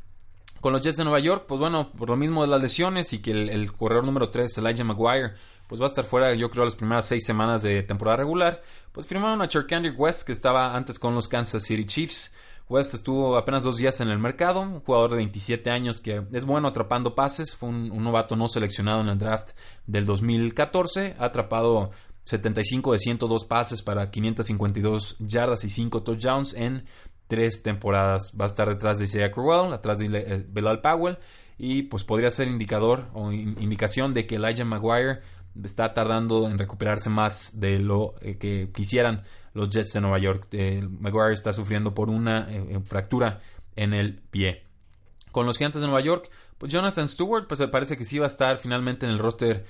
Con 0.61 0.73
los 0.73 0.83
Jets 0.83 0.97
de 0.97 1.05
Nueva 1.05 1.21
York, 1.21 1.45
pues 1.47 1.61
bueno, 1.61 1.93
por 1.93 2.09
lo 2.09 2.17
mismo 2.17 2.43
de 2.43 2.49
las 2.49 2.61
lesiones 2.61 3.13
y 3.13 3.21
que 3.21 3.31
el, 3.31 3.73
corredor 3.73 4.05
número 4.05 4.29
3, 4.29 4.59
Elijah 4.59 4.83
Maguire, 4.83 5.35
pues 5.69 5.81
va 5.81 5.85
a 5.85 5.89
estar 5.89 6.05
fuera 6.05 6.35
yo 6.35 6.51
creo 6.51 6.65
las 6.65 6.75
primeras 6.75 7.07
seis 7.07 7.25
semanas 7.25 7.63
de 7.63 7.83
temporada 7.85 8.17
regular, 8.17 8.63
pues 8.91 9.07
firmaron 9.07 9.41
a 9.41 9.49
Charkander 9.49 9.95
West 9.97 10.27
que 10.27 10.33
estaba 10.33 10.75
antes 10.75 10.99
con 10.99 11.15
los 11.15 11.29
Kansas 11.29 11.63
City 11.63 11.85
Chiefs. 11.85 12.35
West 12.69 12.93
estuvo 12.93 13.37
apenas 13.37 13.63
dos 13.63 13.77
días 13.77 14.01
en 14.01 14.09
el 14.09 14.19
mercado, 14.19 14.61
un 14.61 14.81
jugador 14.81 15.11
de 15.13 15.17
27 15.19 15.71
años 15.71 16.03
que 16.03 16.23
es 16.33 16.45
bueno 16.45 16.69
atrapando 16.69 17.15
pases, 17.15 17.55
fue 17.55 17.69
un, 17.69 18.03
novato 18.03 18.37
no 18.37 18.49
seleccionado 18.49 19.01
en 19.01 19.09
el 19.09 19.19
draft 19.19 19.51
del 19.87 20.05
2014, 20.05 21.17
ha 21.19 21.25
atrapado 21.27 21.93
75 22.25 22.93
de 22.93 22.99
102 22.99 23.45
pases 23.47 23.81
para 23.81 24.11
552 24.11 25.17
yardas 25.21 25.65
y 25.65 25.71
5 25.71 26.03
touchdowns 26.03 26.53
en 26.55 26.85
tres 27.29 27.63
temporadas. 27.63 28.33
Va 28.39 28.45
a 28.45 28.49
estar 28.49 28.69
detrás 28.69 28.99
de 28.99 29.05
Isaiah 29.05 29.31
Crowell, 29.31 29.73
atrás 29.73 29.99
de 29.99 30.07
eh, 30.07 30.45
Belal 30.49 30.81
Powell 30.81 31.19
y 31.59 31.85
pues 31.85 32.05
podría 32.05 32.31
ser 32.31 32.49
indicador 32.49 33.07
o 33.15 33.33
indicación 33.33 34.15
de 34.15 34.27
que 34.27 34.37
Elijah 34.37 34.65
Maguire 34.65 35.21
está 35.63 35.93
tardando 35.93 36.49
en 36.49 36.59
recuperarse 36.59 37.11
más 37.11 37.61
de 37.61 37.79
lo 37.79 38.15
eh, 38.21 38.39
que 38.39 38.71
quisieran 38.73 39.23
los 39.55 39.71
Jets 39.71 39.93
de 39.93 40.01
Nueva 40.01 40.19
York. 40.19 40.49
Eh, 40.53 40.87
Maguire 41.01 41.35
está 41.35 41.53
sufriendo 41.53 41.95
por 41.95 42.11
una 42.11 42.49
fractura 42.85 43.41
en 43.77 43.93
el 43.93 44.21
pie. 44.31 44.68
Con 45.39 45.47
los 45.47 45.57
Gigantes 45.57 45.81
de 45.81 45.87
Nueva 45.87 46.01
York, 46.01 46.31
pues 46.59 46.73
Jonathan 46.73 47.07
Stewart, 47.07 47.47
pues 47.47 47.63
parece 47.71 47.97
que 47.97 48.05
sí 48.05 48.19
va 48.19 48.25
a 48.25 48.27
estar 48.27 48.59
finalmente 48.59 49.07
en 49.07 49.13
el 49.13 49.21
roster 49.21 49.65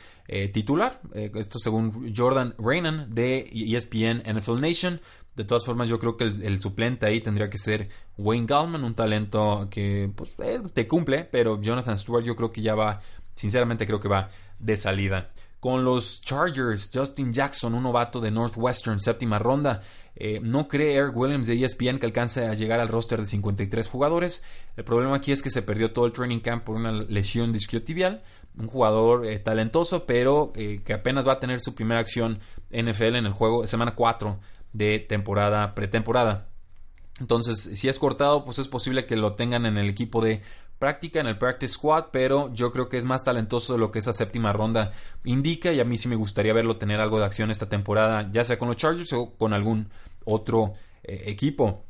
titular. 0.51 0.99
esto 1.13 1.59
según 1.59 2.15
Jordan 2.17 2.55
Reynan 2.57 3.15
de 3.15 3.41
ESPN 3.53 4.23
NFL 4.27 4.63
Nation. 4.63 4.99
De 5.37 5.45
todas 5.45 5.67
formas, 5.67 5.91
yo 5.91 5.99
creo 5.99 6.17
que 6.17 6.25
el, 6.25 6.59
suplente 6.59 7.05
ahí 7.05 7.21
tendría 7.21 7.51
que 7.51 7.59
ser 7.59 7.91
Wayne 8.17 8.47
Gallman, 8.47 8.83
un 8.83 8.95
talento 8.95 9.69
que 9.71 10.11
pues, 10.17 10.35
te 10.73 10.89
cumple, 10.89 11.25
pero 11.25 11.61
Jonathan 11.61 11.99
Stewart 11.99 12.25
yo 12.25 12.35
creo 12.35 12.51
que 12.51 12.63
ya 12.63 12.75
va, 12.75 13.03
sinceramente 13.35 13.87
creo 13.87 14.01
que 14.01 14.09
va 14.09 14.31
de 14.59 14.75
salida. 14.79 15.33
Con 15.61 15.85
los 15.85 16.23
Chargers, 16.23 16.91
Justin 16.95 17.31
Jackson, 17.31 17.75
un 17.75 17.83
novato 17.83 18.21
de 18.21 18.31
Northwestern, 18.31 19.01
séptima 19.01 19.39
ronda. 19.39 19.83
Eh, 20.21 20.41
no 20.43 20.67
cree 20.67 20.97
Eric 20.97 21.17
Williams 21.17 21.47
de 21.47 21.65
ESPN 21.65 22.01
que 22.01 22.07
alcance 22.07 22.45
a 22.45 22.55
llegar 22.55 22.81
al 22.81 22.89
roster 22.89 23.21
de 23.21 23.27
53 23.27 23.87
jugadores. 23.87 24.43
El 24.77 24.83
problema 24.83 25.15
aquí 25.15 25.31
es 25.31 25.43
que 25.43 25.51
se 25.51 25.63
perdió 25.63 25.93
todo 25.93 26.07
el 26.07 26.13
training 26.13 26.41
camp 26.41 26.65
por 26.65 26.75
una 26.75 26.91
lesión 26.91 27.53
disquiotibial. 27.53 28.25
Un 28.59 28.67
jugador 28.67 29.27
eh, 29.27 29.39
talentoso, 29.39 30.07
pero 30.07 30.53
eh, 30.57 30.83
que 30.85 30.93
apenas 30.93 31.25
va 31.25 31.35
a 31.35 31.39
tener 31.39 31.61
su 31.61 31.77
primera 31.77 32.01
acción 32.01 32.41
NFL 32.71 33.15
en 33.15 33.27
el 33.27 33.33
juego 33.33 33.65
semana 33.69 33.95
4 33.95 34.41
de 34.73 34.99
temporada 34.99 35.77
pretemporada. 35.77 36.49
Entonces, 37.21 37.79
si 37.79 37.89
es 37.89 37.99
cortado, 38.01 38.45
pues 38.45 38.59
es 38.59 38.67
posible 38.67 39.07
que 39.07 39.15
lo 39.15 39.35
tengan 39.37 39.67
en 39.67 39.79
el 39.79 39.89
equipo 39.89 40.21
de 40.21 40.43
práctica 40.79 41.21
en 41.21 41.27
el 41.27 41.39
practice 41.39 41.75
squad, 41.75 42.07
pero 42.13 42.53
yo 42.55 42.73
creo 42.73 42.89
que 42.89 42.99
es 42.99 43.05
más 43.05 43.25
talentoso 43.25 43.73
de 43.73 43.79
lo 43.79 43.91
que 43.91 43.99
esa 43.99 44.13
séptima 44.13 44.53
ronda 44.53 44.93
indica 45.25 45.73
y 45.73 45.81
a 45.81 45.85
mí 45.85 45.99
sí 45.99 46.09
me 46.09 46.17
gustaría 46.17 46.53
verlo 46.53 46.77
tener 46.77 47.01
algo 47.01 47.19
de 47.19 47.25
acción 47.25 47.51
esta 47.51 47.69
temporada, 47.69 48.29
ya 48.31 48.45
sea 48.45 48.59
con 48.59 48.69
los 48.69 48.77
Chargers 48.77 49.13
o 49.13 49.35
con 49.37 49.53
algún 49.53 49.91
otro 50.25 50.75
eh, 51.03 51.25
equipo. 51.27 51.85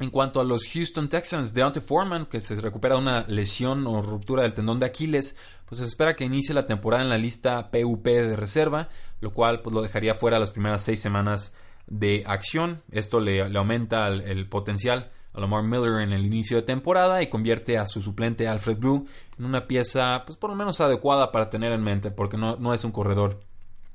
En 0.00 0.10
cuanto 0.10 0.40
a 0.40 0.44
los 0.44 0.68
Houston 0.72 1.08
Texans, 1.08 1.52
Deontay 1.52 1.82
Foreman, 1.82 2.26
que 2.26 2.40
se 2.40 2.54
recupera 2.60 2.96
una 2.96 3.24
lesión 3.26 3.84
o 3.88 4.00
ruptura 4.00 4.44
del 4.44 4.54
tendón 4.54 4.78
de 4.78 4.86
Aquiles, 4.86 5.36
pues 5.66 5.80
se 5.80 5.84
espera 5.84 6.14
que 6.14 6.24
inicie 6.24 6.54
la 6.54 6.66
temporada 6.66 7.02
en 7.02 7.08
la 7.08 7.18
lista 7.18 7.72
PUP 7.72 8.04
de 8.04 8.36
reserva, 8.36 8.88
lo 9.20 9.34
cual 9.34 9.60
pues, 9.60 9.74
lo 9.74 9.82
dejaría 9.82 10.14
fuera 10.14 10.38
las 10.38 10.52
primeras 10.52 10.82
seis 10.82 11.00
semanas 11.00 11.56
de 11.88 12.22
acción. 12.26 12.84
Esto 12.92 13.18
le, 13.18 13.42
aumenta 13.56 14.06
el 14.06 14.48
potencial 14.48 15.10
Lamar 15.38 15.62
Miller 15.62 16.00
en 16.02 16.12
el 16.12 16.26
inicio 16.26 16.56
de 16.56 16.62
temporada 16.62 17.22
y 17.22 17.28
convierte 17.28 17.78
a 17.78 17.86
su 17.86 18.02
suplente 18.02 18.48
Alfred 18.48 18.78
Blue 18.78 19.06
en 19.38 19.44
una 19.44 19.66
pieza 19.66 20.22
pues 20.26 20.36
por 20.36 20.50
lo 20.50 20.56
menos 20.56 20.80
adecuada 20.80 21.32
para 21.32 21.50
tener 21.50 21.72
en 21.72 21.82
mente 21.82 22.10
porque 22.10 22.36
no, 22.36 22.56
no 22.56 22.74
es 22.74 22.84
un 22.84 22.92
corredor 22.92 23.40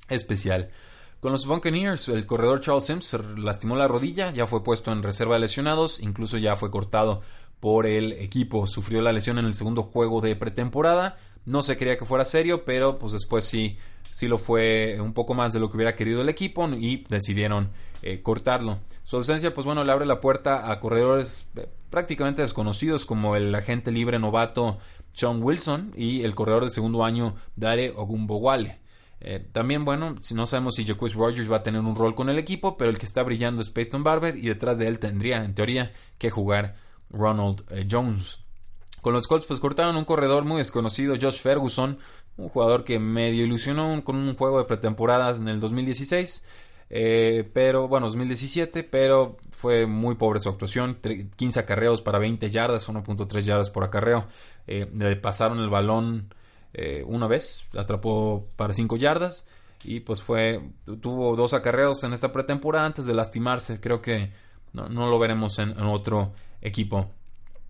especial. 0.10 0.70
Con 1.20 1.32
los 1.32 1.46
Buccaneers, 1.46 2.10
el 2.10 2.26
corredor 2.26 2.60
Charles 2.60 2.84
Sims 2.84 3.18
lastimó 3.38 3.78
la 3.78 3.88
rodilla, 3.88 4.32
ya 4.34 4.46
fue 4.46 4.62
puesto 4.62 4.92
en 4.92 5.04
reserva 5.04 5.36
de 5.36 5.40
lesionados, 5.40 6.02
incluso 6.02 6.38
ya 6.38 6.58
fue 6.58 6.70
cortado 6.70 7.22
por 7.62 7.86
el 7.86 8.12
equipo. 8.12 8.68
Sufrió 8.68 9.02
la 9.02 9.14
lesión 9.14 9.38
en 9.40 9.46
el 9.46 9.54
segundo 9.54 9.84
juego 9.84 10.20
de 10.20 10.36
pretemporada. 10.36 11.18
No 11.46 11.62
se 11.62 11.78
quería 11.78 11.98
que 11.98 12.06
fuera 12.06 12.26
serio, 12.26 12.64
pero 12.66 13.00
pues 13.00 13.14
después 13.14 13.46
sí, 13.46 13.78
sí 14.12 14.28
lo 14.28 14.38
fue 14.38 14.98
un 15.02 15.14
poco 15.14 15.34
más 15.34 15.54
de 15.54 15.60
lo 15.60 15.70
que 15.70 15.78
hubiera 15.78 15.96
querido 15.96 16.22
el 16.22 16.30
equipo 16.30 16.68
y 16.70 17.04
decidieron 17.10 17.72
eh, 18.02 18.22
cortarlo. 18.22 18.80
Su 19.04 19.18
ausencia, 19.18 19.54
pues 19.54 19.66
bueno, 19.66 19.84
le 19.84 19.92
abre 19.92 20.06
la 20.06 20.22
puerta 20.22 20.72
a 20.72 20.80
corredores 20.80 21.48
eh, 21.56 21.68
prácticamente 21.90 22.42
desconocidos 22.42 23.06
como 23.06 23.36
el 23.36 23.54
agente 23.56 23.92
libre 23.92 24.20
novato 24.20 24.78
Sean 25.12 25.42
Wilson 25.42 25.94
y 25.96 26.24
el 26.24 26.36
corredor 26.36 26.64
de 26.64 26.70
segundo 26.70 27.04
año 27.04 27.36
Dare 27.56 27.94
Ogumbowale. 27.96 28.80
Eh, 29.22 29.48
también, 29.52 29.86
bueno, 29.86 30.16
si 30.22 30.36
no 30.36 30.46
sabemos 30.46 30.76
si 30.76 30.84
Jacques 30.84 31.14
Rogers 31.14 31.50
va 31.50 31.58
a 31.58 31.64
tener 31.64 31.80
un 31.80 31.96
rol 31.96 32.14
con 32.14 32.30
el 32.30 32.38
equipo, 32.38 32.78
pero 32.78 32.92
el 32.92 32.98
que 32.98 33.06
está 33.06 33.24
brillando 33.24 33.62
es 33.62 33.70
Peyton 33.70 34.04
Barber 34.04 34.36
y 34.36 34.48
detrás 34.48 34.78
de 34.78 34.88
él 34.88 35.00
tendría, 35.00 35.44
en 35.46 35.56
teoría, 35.56 35.94
que 36.18 36.30
jugar 36.30 36.76
Ronald 37.10 37.64
Jones. 37.90 38.43
Con 39.04 39.14
los 39.14 39.28
Colts, 39.28 39.46
pues 39.46 39.60
cortaron 39.60 39.98
un 39.98 40.06
corredor 40.06 40.46
muy 40.46 40.60
desconocido, 40.60 41.16
Josh 41.22 41.42
Ferguson, 41.42 42.00
un 42.38 42.48
jugador 42.48 42.86
que 42.86 42.98
medio 42.98 43.44
ilusionó 43.44 44.04
con 44.04 44.16
un 44.16 44.34
juego 44.36 44.60
de 44.60 44.64
pretemporada 44.64 45.36
en 45.36 45.50
el 45.50 45.60
2016. 45.60 46.46
Eh, 46.90 47.50
pero 47.54 47.88
bueno, 47.88 48.06
2017, 48.08 48.84
pero 48.84 49.36
fue 49.52 49.86
muy 49.88 50.16
pobre 50.16 50.40
su 50.40 50.48
actuación. 50.48 51.00
15 51.36 51.60
acarreos 51.60 52.02
para 52.02 52.18
20 52.18 52.50
yardas, 52.50 52.88
1.3 52.88 53.42
yardas 53.42 53.70
por 53.70 53.84
acarreo. 53.84 54.26
Eh, 54.68 54.90
le 54.96 55.16
pasaron 55.18 55.60
el 55.60 55.70
balón 55.70 56.34
eh, 56.74 57.04
una 57.06 57.28
vez, 57.28 57.68
atrapó 57.78 58.48
para 58.56 58.74
5 58.74 58.96
yardas 58.96 59.46
y 59.84 60.00
pues 60.00 60.22
fue 60.22 60.62
tuvo 61.02 61.36
dos 61.36 61.54
acarreos 61.54 62.04
en 62.06 62.14
esta 62.14 62.32
pretemporada 62.32 62.86
antes 62.86 63.06
de 63.06 63.14
lastimarse. 63.14 63.82
Creo 63.82 64.02
que 64.02 64.32
no, 64.72 64.88
lo 64.88 65.20
veremos 65.20 65.60
en, 65.60 65.78
otro 65.82 66.32
equipo. 66.62 67.12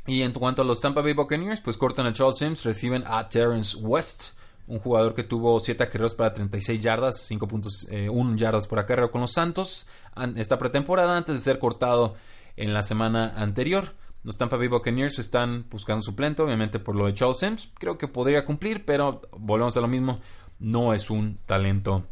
Y 0.05 0.21
en 0.21 0.33
cuanto 0.33 0.61
a 0.61 0.65
los 0.65 0.81
Tampa 0.81 1.01
Bay 1.01 1.13
Buccaneers, 1.13 1.61
pues 1.61 1.77
cortan 1.77 2.05
a 2.05 2.13
Charles 2.13 2.37
Sims, 2.37 2.63
reciben 2.65 3.03
a 3.07 3.29
Terrence 3.29 3.77
West 3.77 4.33
un 4.67 4.79
jugador 4.79 5.13
que 5.13 5.23
tuvo 5.23 5.59
7 5.59 5.83
acarreos 5.83 6.13
para 6.13 6.33
36 6.33 6.81
yardas, 6.81 7.29
5.1 7.29 7.87
eh, 7.91 8.37
yardas 8.37 8.67
por 8.67 8.79
acarreo 8.79 9.11
con 9.11 9.21
los 9.21 9.33
Santos 9.33 9.87
esta 10.35 10.57
pretemporada 10.57 11.17
antes 11.17 11.35
de 11.35 11.41
ser 11.41 11.59
cortado 11.59 12.15
en 12.55 12.73
la 12.73 12.83
semana 12.83 13.33
anterior. 13.35 13.93
Los 14.23 14.37
Tampa 14.37 14.57
Bay 14.57 14.67
Buccaneers 14.67 15.19
están 15.19 15.65
buscando 15.69 16.01
suplente, 16.01 16.41
obviamente 16.41 16.79
por 16.79 16.95
lo 16.95 17.07
de 17.07 17.13
Charles 17.13 17.37
Sims. 17.37 17.69
Creo 17.77 17.97
que 17.97 18.07
podría 18.07 18.45
cumplir, 18.45 18.85
pero 18.85 19.21
volvemos 19.31 19.75
a 19.75 19.81
lo 19.81 19.87
mismo, 19.87 20.21
no 20.59 20.93
es 20.93 21.09
un 21.09 21.39
talento 21.45 22.05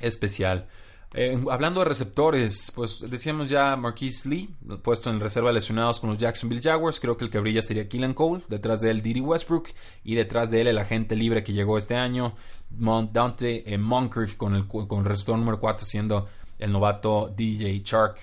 especial. 0.00 0.66
Eh, 1.16 1.40
hablando 1.48 1.78
de 1.80 1.86
receptores, 1.86 2.72
pues 2.74 3.08
decíamos 3.08 3.48
ya 3.48 3.76
Marquise 3.76 4.28
Lee, 4.28 4.52
puesto 4.82 5.10
en 5.10 5.20
reserva 5.20 5.52
lesionados 5.52 6.00
con 6.00 6.10
los 6.10 6.18
Jacksonville 6.18 6.60
Jaguars. 6.60 6.98
Creo 6.98 7.16
que 7.16 7.26
el 7.26 7.30
que 7.30 7.38
brilla 7.38 7.62
sería 7.62 7.88
Keelan 7.88 8.14
Cole. 8.14 8.42
Detrás 8.48 8.80
de 8.80 8.90
él, 8.90 9.00
Didi 9.00 9.20
Westbrook. 9.20 9.68
Y 10.02 10.16
detrás 10.16 10.50
de 10.50 10.62
él, 10.62 10.66
el 10.66 10.78
agente 10.78 11.14
libre 11.14 11.44
que 11.44 11.52
llegó 11.52 11.78
este 11.78 11.94
año, 11.94 12.34
Dante 12.68 13.72
eh, 13.72 13.78
Moncrief, 13.78 14.34
con 14.34 14.56
el, 14.56 14.66
con 14.66 14.98
el 14.98 15.04
receptor 15.04 15.38
número 15.38 15.60
4 15.60 15.86
siendo 15.86 16.28
el 16.58 16.72
novato 16.72 17.32
DJ 17.36 17.80
Shark. 17.84 18.16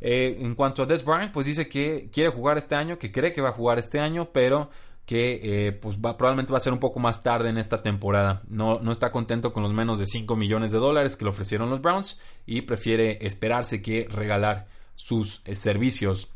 Eh, 0.00 0.38
en 0.40 0.56
cuanto 0.56 0.82
a 0.82 0.86
Des 0.86 1.04
Bryant, 1.04 1.32
pues 1.32 1.46
dice 1.46 1.68
que 1.68 2.10
quiere 2.12 2.30
jugar 2.30 2.58
este 2.58 2.74
año, 2.74 2.98
que 2.98 3.12
cree 3.12 3.32
que 3.32 3.40
va 3.40 3.50
a 3.50 3.52
jugar 3.52 3.78
este 3.78 4.00
año, 4.00 4.30
pero 4.32 4.68
que 5.06 5.68
eh, 5.68 5.72
pues 5.72 5.96
probablemente 5.96 6.52
va 6.52 6.58
a 6.58 6.60
ser 6.60 6.72
un 6.72 6.80
poco 6.80 6.98
más 6.98 7.22
tarde 7.22 7.48
en 7.48 7.58
esta 7.58 7.82
temporada. 7.82 8.42
No, 8.48 8.80
no 8.80 8.90
está 8.90 9.12
contento 9.12 9.52
con 9.52 9.62
los 9.62 9.72
menos 9.72 10.00
de 10.00 10.06
5 10.06 10.34
millones 10.34 10.72
de 10.72 10.78
dólares 10.78 11.16
que 11.16 11.24
le 11.24 11.30
ofrecieron 11.30 11.70
los 11.70 11.80
Browns 11.80 12.20
y 12.44 12.62
prefiere 12.62 13.24
esperarse 13.24 13.80
que 13.80 14.08
regalar 14.10 14.66
sus 14.96 15.42
eh, 15.44 15.54
servicios. 15.54 16.28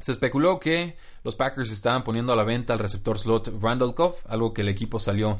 Se 0.00 0.12
especuló 0.12 0.58
que 0.58 0.96
los 1.22 1.36
Packers 1.36 1.70
estaban 1.70 2.02
poniendo 2.02 2.32
a 2.32 2.36
la 2.36 2.44
venta 2.44 2.72
al 2.72 2.80
receptor 2.80 3.18
slot 3.18 3.54
Randall 3.60 3.94
Cobb, 3.94 4.16
algo 4.26 4.52
que 4.52 4.62
el 4.62 4.68
equipo 4.68 4.98
salió 4.98 5.38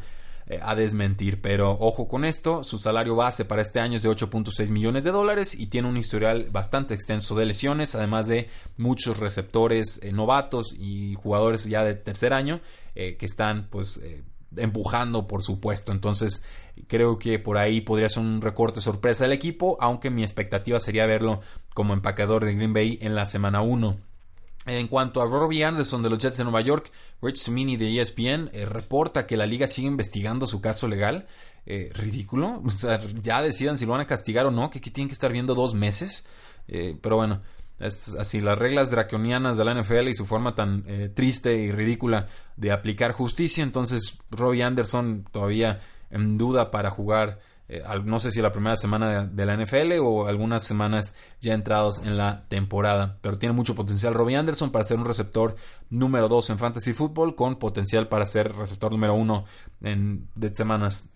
eh, 0.51 0.59
a 0.63 0.75
desmentir. 0.75 1.43
Pero 1.43 1.73
ojo 1.73 2.09
con 2.09 2.25
esto, 2.25 2.65
su 2.65 2.79
salario 2.79 3.15
base 3.15 3.45
para 3.45 3.61
este 3.61 3.81
año 3.81 3.97
es 3.97 4.03
de 4.03 4.09
8.6 4.09 4.71
millones 4.71 5.05
de 5.05 5.11
dólares 5.11 5.55
y 5.55 5.67
tiene 5.67 5.89
un 5.89 5.99
historial 5.99 6.49
bastante 6.51 6.95
extenso 6.95 7.35
de 7.35 7.45
lesiones, 7.45 7.95
además 7.95 8.29
de 8.29 8.49
muchos 8.79 9.19
receptores 9.19 10.01
eh, 10.03 10.11
novatos 10.11 10.75
y 10.79 11.15
jugadores 11.17 11.67
ya 11.67 11.85
de 11.85 11.95
tercer 11.95 12.33
año 12.33 12.63
eh, 12.95 13.17
que 13.19 13.27
están 13.27 13.69
pues 13.69 14.01
empujando 14.57 15.27
por 15.27 15.43
supuesto. 15.43 15.93
Entonces 15.93 16.43
creo 16.87 17.19
que 17.19 17.39
por 17.39 17.59
ahí 17.59 17.83
podría 17.83 18.09
ser 18.09 18.23
un 18.23 18.41
recorte 18.41 18.81
sorpresa 18.81 19.25
del 19.25 19.35
equipo, 19.35 19.77
aunque 19.81 20.09
mi 20.09 20.23
expectativa 20.23 20.81
sería 20.81 21.05
verlo 21.05 21.43
como 21.75 21.93
empacador 21.93 22.47
de 22.47 22.55
Green 22.55 22.73
Bay 22.73 22.99
en 23.03 23.15
la 23.15 23.27
semana 23.27 23.61
1. 23.61 24.08
En 24.69 24.87
cuanto 24.87 25.23
a 25.23 25.27
Robbie 25.27 25.65
Anderson 25.65 26.03
de 26.03 26.11
los 26.11 26.19
Jets 26.19 26.37
de 26.37 26.45
Nueva 26.45 26.61
York, 26.61 26.93
Rich 27.23 27.39
Simini 27.39 27.77
de 27.77 28.01
ESPN 28.01 28.51
eh, 28.53 28.67
reporta 28.67 29.27
que 29.27 29.37
la 29.37 29.47
liga 29.47 29.67
sigue 29.67 29.89
investigando 29.89 30.47
su 30.47 30.61
caso 30.61 30.87
legal. 30.89 31.27
Eh, 31.71 31.91
ridículo. 31.93 32.63
O 32.65 32.71
sea, 32.71 32.99
ya 33.23 33.43
decidan 33.43 33.77
si 33.77 33.85
lo 33.85 33.93
van 33.93 34.01
a 34.01 34.07
castigar 34.07 34.47
o 34.47 34.51
no, 34.51 34.71
que, 34.71 34.81
que 34.81 34.91
tienen 34.91 35.09
que 35.09 35.15
estar 35.15 35.33
viendo 35.33 35.55
dos 35.55 35.75
meses. 35.75 36.25
Eh, 36.67 36.97
pero 37.01 37.17
bueno, 37.17 37.43
así, 37.79 38.41
las 38.41 38.59
reglas 38.59 38.91
draconianas 38.91 39.57
de 39.57 39.65
la 39.65 39.75
NFL 39.75 40.09
y 40.09 40.15
su 40.15 40.27
forma 40.27 40.55
tan 40.55 40.85
eh, 40.87 41.11
triste 41.15 41.57
y 41.57 41.71
ridícula 41.71 42.27
de 42.57 42.73
aplicar 42.73 43.13
justicia. 43.13 43.63
Entonces, 43.63 44.19
Robbie 44.31 44.63
Anderson 44.63 45.27
todavía 45.31 45.81
en 46.11 46.39
duda 46.39 46.71
para 46.71 46.91
jugar, 46.91 47.39
eh, 47.69 47.83
no 48.05 48.19
sé 48.19 48.31
si 48.31 48.41
la 48.41 48.51
primera 48.51 48.77
semana 48.77 49.27
de, 49.27 49.47
la 49.47 49.57
NFL 49.57 49.99
o 50.01 50.27
algunas 50.27 50.65
semanas 50.65 51.15
ya 51.41 51.53
entrados 51.53 52.01
en 52.01 52.17
la 52.17 52.47
temporada. 52.49 53.19
Pero 53.21 53.39
tiene 53.39 53.53
mucho 53.53 53.75
potencial 53.75 54.15
Robbie 54.15 54.37
Anderson 54.37 54.73
para 54.73 54.85
ser 54.85 54.99
un 54.99 55.05
receptor 55.05 55.55
número 55.91 56.29
2 56.29 56.51
en 56.51 56.59
Fantasy 56.59 56.95
Football, 56.95 57.35
con 57.35 57.57
potencial 57.57 58.09
para 58.09 58.25
ser 58.27 58.55
receptor 58.57 58.91
número 58.91 59.15
1 59.15 59.45
en 59.83 60.29
de 60.35 60.55
semanas 60.55 61.11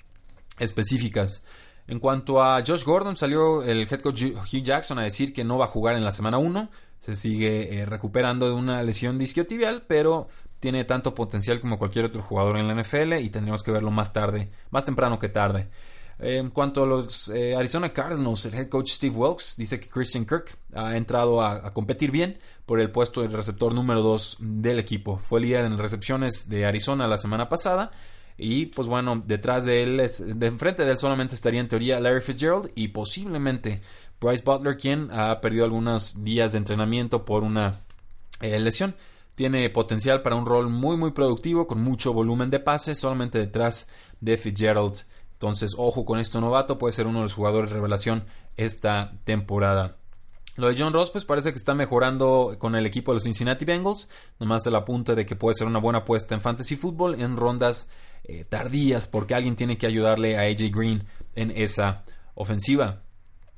específicas. 0.58 1.44
En 1.88 1.98
cuanto 1.98 2.42
a 2.42 2.62
Josh 2.64 2.84
Gordon, 2.84 3.16
salió 3.16 3.62
el 3.62 3.88
head 3.90 4.00
coach 4.00 4.22
Hugh 4.22 4.62
Jackson 4.62 4.98
a 4.98 5.02
decir 5.02 5.32
que 5.32 5.44
no 5.44 5.58
va 5.58 5.64
a 5.64 5.68
jugar 5.68 5.96
en 5.96 6.04
la 6.04 6.12
semana 6.12 6.38
1. 6.38 6.68
Se 7.00 7.16
sigue 7.16 7.80
eh, 7.80 7.86
recuperando 7.86 8.46
de 8.46 8.52
una 8.52 8.82
lesión 8.82 9.18
disquiotibial, 9.18 9.84
pero 9.88 10.28
tiene 10.60 10.84
tanto 10.84 11.14
potencial 11.14 11.60
como 11.60 11.78
cualquier 11.78 12.04
otro 12.04 12.22
jugador 12.22 12.56
en 12.56 12.68
la 12.68 12.80
NFL 12.80 13.14
y 13.14 13.30
tendremos 13.30 13.64
que 13.64 13.72
verlo 13.72 13.90
más 13.90 14.12
tarde, 14.12 14.50
más 14.70 14.84
temprano 14.84 15.18
que 15.18 15.28
tarde. 15.28 15.68
En 16.24 16.50
cuanto 16.50 16.84
a 16.84 16.86
los 16.86 17.30
eh, 17.30 17.56
Arizona 17.56 17.92
Cardinals, 17.92 18.46
el 18.46 18.54
head 18.54 18.68
coach 18.68 18.90
Steve 18.90 19.16
Wilkes 19.16 19.56
dice 19.56 19.80
que 19.80 19.88
Christian 19.88 20.24
Kirk 20.24 20.56
ha 20.72 20.96
entrado 20.96 21.42
a, 21.42 21.74
competir 21.74 22.12
bien 22.12 22.38
por 22.64 22.78
el 22.78 22.92
puesto 22.92 23.22
de 23.22 23.36
receptor 23.36 23.74
número 23.74 24.02
2 24.02 24.36
del 24.38 24.78
equipo. 24.78 25.18
Fue 25.18 25.40
líder 25.40 25.64
en 25.64 25.76
recepciones 25.76 26.48
de 26.48 26.64
Arizona 26.64 27.08
la 27.08 27.18
semana 27.18 27.48
pasada 27.48 27.90
y 28.38 28.66
pues 28.66 28.86
bueno, 28.86 29.20
detrás 29.26 29.64
de 29.64 29.82
él, 29.82 29.96
de 29.96 30.46
enfrente 30.46 30.84
de 30.84 30.92
él 30.92 30.96
solamente 30.96 31.34
estaría 31.34 31.60
en 31.60 31.66
teoría 31.66 31.98
Larry 31.98 32.20
Fitzgerald 32.20 32.70
y 32.76 32.88
posiblemente 32.88 33.80
Bryce 34.20 34.44
Butler, 34.44 34.76
quien 34.76 35.08
ha 35.10 35.40
perdido 35.40 35.64
algunos 35.64 36.22
días 36.22 36.52
de 36.52 36.58
entrenamiento 36.58 37.24
por 37.24 37.42
una 37.42 37.82
eh, 38.40 38.60
lesión. 38.60 38.94
Tiene 39.34 39.68
potencial 39.70 40.22
para 40.22 40.36
un 40.36 40.46
rol 40.46 40.68
muy 40.68 40.96
muy 40.96 41.10
productivo 41.10 41.66
con 41.66 41.82
mucho 41.82 42.12
volumen 42.12 42.48
de 42.48 42.60
pases 42.60 43.00
solamente 43.00 43.38
detrás 43.38 43.88
de 44.20 44.36
Fitzgerald. 44.36 45.02
Entonces, 45.42 45.74
ojo 45.76 46.04
con 46.04 46.20
esto 46.20 46.40
novato, 46.40 46.78
puede 46.78 46.92
ser 46.92 47.08
uno 47.08 47.18
de 47.18 47.24
los 47.24 47.34
jugadores 47.34 47.68
de 47.68 47.74
revelación 47.74 48.24
esta 48.56 49.14
temporada. 49.24 49.96
Lo 50.54 50.68
de 50.68 50.76
John 50.78 50.92
Ross, 50.92 51.10
pues 51.10 51.24
parece 51.24 51.50
que 51.50 51.56
está 51.56 51.74
mejorando 51.74 52.54
con 52.60 52.76
el 52.76 52.86
equipo 52.86 53.10
de 53.10 53.16
los 53.16 53.24
Cincinnati 53.24 53.64
Bengals. 53.64 54.08
Nomás 54.38 54.62
se 54.62 54.70
la 54.70 54.78
apunta 54.78 55.16
de 55.16 55.26
que 55.26 55.34
puede 55.34 55.56
ser 55.56 55.66
una 55.66 55.80
buena 55.80 56.00
apuesta 56.00 56.36
en 56.36 56.40
fantasy 56.40 56.76
football 56.76 57.20
en 57.20 57.36
rondas 57.36 57.90
eh, 58.22 58.44
tardías 58.48 59.08
porque 59.08 59.34
alguien 59.34 59.56
tiene 59.56 59.76
que 59.76 59.88
ayudarle 59.88 60.36
a 60.36 60.42
AJ 60.42 60.70
Green 60.72 61.08
en 61.34 61.50
esa 61.50 62.04
ofensiva. 62.36 63.02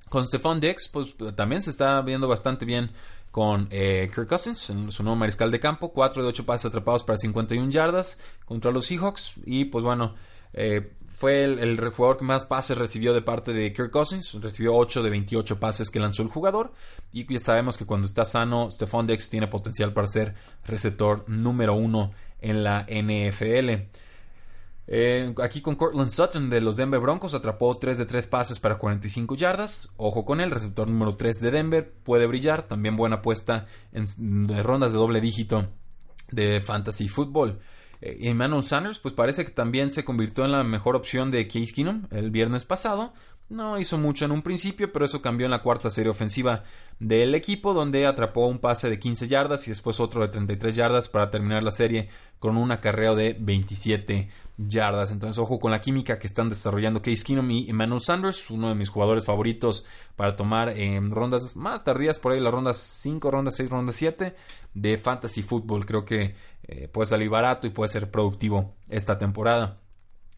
Con 0.09 0.25
Stephon 0.25 0.61
Dix, 0.61 0.89
pues 0.91 1.15
también 1.37 1.61
se 1.61 1.69
está 1.69 2.01
viendo 2.01 2.29
bastante 2.29 2.65
bien 2.65 2.93
con 3.31 3.69
eh, 3.71 4.11
Kirk 4.15 4.29
Cousins, 4.29 4.73
su 4.89 5.03
nuevo 5.03 5.17
mariscal 5.17 5.51
de 5.51 5.61
campo, 5.61 5.93
4 5.93 6.23
de 6.23 6.29
8 6.31 6.47
pases 6.47 6.67
atrapados 6.67 7.05
para 7.05 7.19
51 7.19 7.69
yardas 7.69 8.19
contra 8.47 8.71
los 8.71 8.87
Seahawks 8.87 9.35
y 9.45 9.67
pues 9.67 9.85
bueno, 9.85 10.15
eh, 10.55 10.95
fue 11.25 11.45
el, 11.45 11.81
jugador 11.91 12.19
que 12.19 12.25
más 12.27 12.45
pases 12.45 12.77
recibió 12.77 13.15
de 13.15 13.23
parte 13.23 13.55
de 13.55 13.73
Kirk 13.73 13.91
Cousins, 13.91 14.35
recibió 14.43 14.77
8 14.77 15.03
de 15.03 15.09
28 15.09 15.59
pases 15.59 15.91
que 15.91 15.99
lanzó 15.99 16.21
el 16.21 16.29
jugador 16.29 16.75
y 17.13 17.25
ya 17.33 17.41
sabemos 17.41 17.79
que 17.79 17.87
cuando 17.87 18.07
está 18.07 18.27
sano, 18.27 18.71
Stephon 18.71 19.07
Dix 19.07 19.31
tiene 19.31 19.47
potencial 19.47 19.95
para 19.95 20.07
ser 20.07 20.35
receptor 20.67 21.25
número 21.27 21.73
1 21.77 22.13
en 22.43 22.63
la 22.63 22.85
NFL. 22.91 23.87
Eh, 24.87 25.35
aquí 25.43 25.63
con 25.63 25.77
Cortland 25.77 26.11
Sutton 26.11 26.51
de 26.51 26.61
los 26.61 26.77
Denver 26.77 27.01
Broncos 27.01 27.33
atrapó 27.33 27.75
3 27.75 27.97
de 27.97 28.05
3 28.05 28.27
pases 28.27 28.61
para 28.61 28.77
45 28.77 29.35
yardas. 29.35 29.95
Ojo 29.97 30.27
con 30.27 30.43
él, 30.43 30.51
receptor 30.51 30.87
número 30.87 31.15
3 31.15 31.41
de 31.41 31.51
Denver, 31.51 31.91
puede 32.03 32.27
brillar. 32.27 32.65
También 32.65 32.97
buena 32.97 33.17
apuesta 33.17 33.65
en, 33.93 34.07
rondas 34.63 34.93
de 34.93 34.99
doble 34.99 35.23
dígito 35.23 35.71
de 36.31 36.61
fantasy 36.61 37.09
football. 37.09 37.61
Eh, 38.05 38.29
Emmanuel 38.29 38.63
Sanders, 38.65 38.99
pues 38.99 39.15
parece 39.15 39.47
que 39.47 39.51
también 39.51 39.91
se 39.91 40.05
convirtió 40.05 40.45
en 40.45 40.53
la 40.53 40.63
mejor 40.63 40.95
opción 40.95 41.31
de 41.31 41.49
Case 41.49 41.73
Keenum 41.73 42.07
el 42.11 42.31
viernes 42.31 42.67
pasado. 42.67 43.15
No 43.49 43.79
hizo 43.79 43.99
mucho 43.99 44.25
en 44.25 44.33
un 44.33 44.41
principio, 44.41 44.91
pero 44.91 45.05
eso 45.05 45.21
cambió 45.21 45.45
en 45.45 45.51
la 45.51 45.63
cuarta 45.63 45.91
serie 45.91 46.11
ofensiva 46.11 46.65
del 46.99 47.35
equipo, 47.35 47.75
donde 47.75 48.07
atrapó 48.07 48.47
un 48.47 48.59
pase 48.59 48.89
de 48.89 48.99
15 48.99 49.29
yardas 49.29 49.67
y 49.67 49.71
después 49.71 50.01
otro 50.01 50.23
de 50.23 50.29
33 50.29 50.75
yardas 50.75 51.09
para 51.11 51.31
terminar 51.31 51.63
la 51.63 51.71
serie 51.71 52.09
con 52.39 52.57
un 52.57 52.73
acarreo 52.73 53.15
de 53.15 53.37
27 53.39 54.29
yardas. 54.57 55.11
Entonces, 55.11 55.39
ojo 55.39 55.61
con 55.61 55.73
la 55.73 55.83
química 55.83 56.19
que 56.19 56.27
están 56.27 56.49
desarrollando 56.49 57.03
Case 57.03 57.23
Keenum 57.23 57.51
y 57.51 57.69
Emmanuel 57.69 58.01
Sanders, 58.01 58.51
uno 58.51 58.71
de 58.71 58.75
mis 58.77 58.89
jugadores 58.89 59.27
favoritos 59.27 59.85
para 60.17 60.37
tomar 60.37 60.71
en 60.71 61.11
rondas 61.11 61.55
más 61.55 61.85
tardías, 61.85 62.19
por 62.19 62.33
ahí 62.33 62.41
las 62.41 62.53
rondas 62.53 62.79
5, 62.79 63.31
rondas 63.31 63.57
6, 63.57 63.69
rondas 63.69 63.97
7 63.97 64.35
de 64.73 64.97
Fantasy 64.97 65.43
Football. 65.43 65.85
Creo 65.85 66.05
que 66.07 66.35
eh, 66.63 66.89
puede 66.89 67.07
salir 67.07 67.29
barato 67.29 67.67
y 67.67 67.71
puede 67.71 67.89
ser 67.91 68.11
productivo 68.11 68.75
esta 68.89 69.19
temporada. 69.19 69.84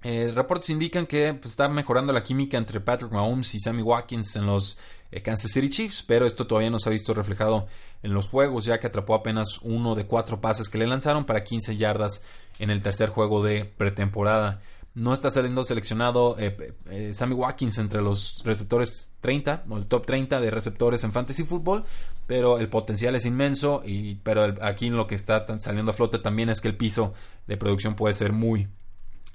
Eh, 0.09 0.31
reportes 0.33 0.71
indican 0.71 1.05
que 1.05 1.35
pues, 1.35 1.51
está 1.51 1.69
mejorando 1.69 2.13
la 2.13 2.23
química 2.23 2.57
entre 2.57 2.79
Patrick 2.79 3.11
Mahomes 3.11 3.53
y 3.57 3.59
Sammy 3.59 3.83
Watkins 3.83 4.37
en 4.37 4.47
los 4.47 4.79
eh, 5.11 5.21
Kansas 5.21 5.51
City 5.51 5.69
Chiefs, 5.69 6.05
pero 6.05 6.27
esto 6.27 6.47
todavía 6.47 6.71
no 6.71 6.79
se 6.79 6.89
ha 6.89 6.93
visto 6.93 7.13
reflejado 7.13 7.67
en 8.05 8.15
los 8.15 8.29
juegos, 8.29 8.67
ya 8.67 8.79
que 8.79 8.87
atrapó 8.87 9.17
apenas 9.17 9.59
uno 9.63 9.97
de 9.97 10.07
cuatro 10.07 10.41
pases 10.41 10.69
que 10.69 10.79
le 10.79 10.87
lanzaron 10.87 11.25
para 11.25 11.43
15 11.43 11.75
yardas 11.75 12.25
en 12.61 12.71
el 12.71 12.85
tercer 12.85 13.09
juego 13.09 13.43
de 13.43 13.65
pretemporada. 13.65 14.61
No 14.95 15.13
está 15.13 15.29
saliendo 15.29 15.65
seleccionado 15.65 16.37
eh, 16.39 17.11
Sammy 17.13 17.35
Watkins 17.35 17.77
entre 17.79 18.01
los 18.01 18.43
receptores 18.45 19.11
30 19.23 19.65
o 19.69 19.77
el 19.77 19.89
top 19.89 20.07
30 20.07 20.39
de 20.39 20.53
receptores 20.53 21.03
en 21.03 21.11
fantasy 21.11 21.43
football, 21.43 21.85
pero 22.29 22.61
el 22.61 22.69
potencial 22.69 23.17
es 23.17 23.27
inmenso. 23.27 23.83
Y, 23.85 24.15
pero 24.23 24.55
aquí 24.63 24.89
lo 24.89 25.09
que 25.09 25.17
está 25.17 25.45
saliendo 25.59 25.91
a 25.91 25.95
flote 25.95 26.21
también 26.21 26.49
es 26.49 26.61
que 26.61 26.69
el 26.69 26.77
piso 26.77 27.13
de 27.49 27.57
producción 27.57 27.97
puede 27.97 28.15
ser 28.15 28.33
muy, 28.33 28.69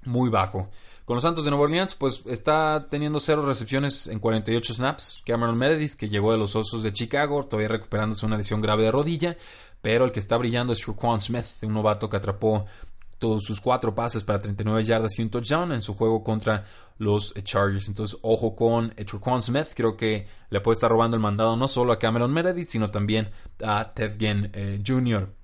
muy 0.06 0.30
bajo. 0.30 0.70
Con 1.06 1.16
los 1.16 1.24
Santos 1.24 1.44
de 1.44 1.52
Nueva 1.52 1.66
Orleans, 1.66 1.96
pues 1.96 2.24
está 2.28 2.88
teniendo 2.90 3.20
cero 3.20 3.46
recepciones 3.46 4.08
en 4.08 4.20
48 4.20 4.76
snaps. 4.76 5.22
Cameron 5.26 5.58
Meredith, 5.58 5.96
que 5.96 6.10
llegó 6.10 6.32
de 6.32 6.38
los 6.38 6.56
Osos 6.56 6.84
de 6.84 6.94
Chicago, 6.94 7.44
todavía 7.44 7.68
recuperándose 7.68 8.26
una 8.26 8.38
lesión 8.38 8.62
grave 8.62 8.84
de 8.84 8.92
rodilla. 8.92 9.38
Pero 9.82 10.06
el 10.06 10.12
que 10.12 10.20
está 10.20 10.38
brillando 10.38 10.74
es 10.74 10.86
Quan 10.86 11.20
Smith, 11.20 11.46
un 11.64 11.74
novato 11.74 12.10
que 12.10 12.18
atrapó 12.18 12.66
todos 13.18 13.44
sus 13.44 13.60
cuatro 13.60 13.94
pases 13.94 14.24
para 14.24 14.40
39 14.40 14.84
yardas 14.84 15.20
y 15.20 15.22
un 15.22 15.30
touchdown 15.30 15.74
en 15.74 15.82
su 15.82 15.96
juego 15.96 16.24
contra 16.24 16.66
los 16.98 17.34
Chargers. 17.44 17.88
Entonces, 17.88 18.18
ojo 18.22 18.56
con 18.56 18.94
Quan 19.20 19.42
Smith. 19.42 19.68
Creo 19.76 19.98
que 19.98 20.28
le 20.50 20.62
puede 20.62 20.76
estar 20.76 20.90
robando 20.90 21.18
el 21.18 21.22
mandado 21.22 21.56
no 21.56 21.68
solo 21.68 21.94
a 21.94 22.00
Cameron 22.00 22.32
Meredith, 22.32 22.68
sino 22.68 22.90
también 22.90 23.30
a 23.64 23.92
Ted 23.94 24.18
Ginn 24.18 24.50
eh, 24.54 24.82
Jr. 24.86 25.41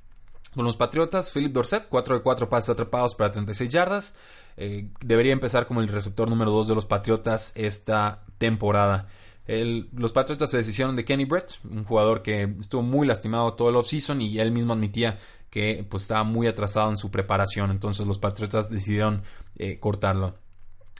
Con 0.53 0.65
los 0.65 0.77
Patriotas, 0.77 1.31
Philip 1.31 1.53
Dorset, 1.53 1.87
4 1.87 2.15
de 2.15 2.21
4 2.21 2.49
pases 2.49 2.71
atrapados 2.71 3.15
para 3.15 3.31
36 3.31 3.69
yardas. 3.69 4.15
Eh, 4.55 4.89
debería 5.01 5.33
empezar 5.33 5.67
como 5.67 5.81
el 5.81 5.87
receptor 5.87 6.29
número 6.29 6.51
2 6.51 6.69
de 6.69 6.75
los 6.75 6.85
Patriotas 6.85 7.51
esta 7.55 8.23
temporada. 8.37 9.07
los 9.47 10.13
Patriotas 10.13 10.51
se 10.51 10.57
decidieron 10.57 10.95
de 10.95 11.05
Kenny 11.05 11.25
Brett, 11.25 11.59
un 11.69 11.83
jugador 11.83 12.21
que 12.21 12.55
estuvo 12.59 12.81
muy 12.81 13.07
lastimado 13.07 13.53
todo 13.53 13.69
el 13.69 13.75
offseason 13.75 14.21
y 14.21 14.39
él 14.39 14.51
mismo 14.51 14.73
admitía 14.73 15.17
que 15.49 15.85
pues, 15.89 16.03
estaba 16.03 16.23
muy 16.23 16.47
atrasado 16.47 16.89
en 16.89 16.97
su 16.97 17.11
preparación. 17.11 17.71
Entonces 17.71 18.07
los 18.07 18.19
Patriotas 18.19 18.69
decidieron 18.69 19.23
eh, 19.57 19.79
cortarlo. 19.79 20.35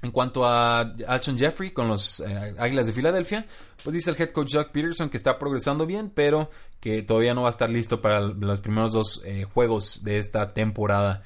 En 0.03 0.11
cuanto 0.11 0.45
a 0.45 0.81
Alshon 1.07 1.37
Jeffrey 1.39 1.71
con 1.71 1.87
los 1.87 2.19
eh, 2.19 2.55
Águilas 2.59 2.85
de 2.85 2.93
Filadelfia, 2.93 3.45
pues 3.83 3.93
dice 3.95 4.11
el 4.11 4.21
head 4.21 4.29
coach 4.29 4.49
Jack 4.49 4.71
Peterson 4.71 5.09
que 5.09 5.17
está 5.17 5.39
progresando 5.39 5.85
bien, 5.87 6.11
pero 6.13 6.51
que 6.79 7.01
todavía 7.01 7.33
no 7.33 7.41
va 7.41 7.49
a 7.49 7.51
estar 7.51 7.69
listo 7.69 7.99
para 7.99 8.19
los 8.19 8.61
primeros 8.61 8.93
dos 8.93 9.23
juegos 9.53 10.03
de 10.03 10.19
esta 10.19 10.53
temporada. 10.53 11.23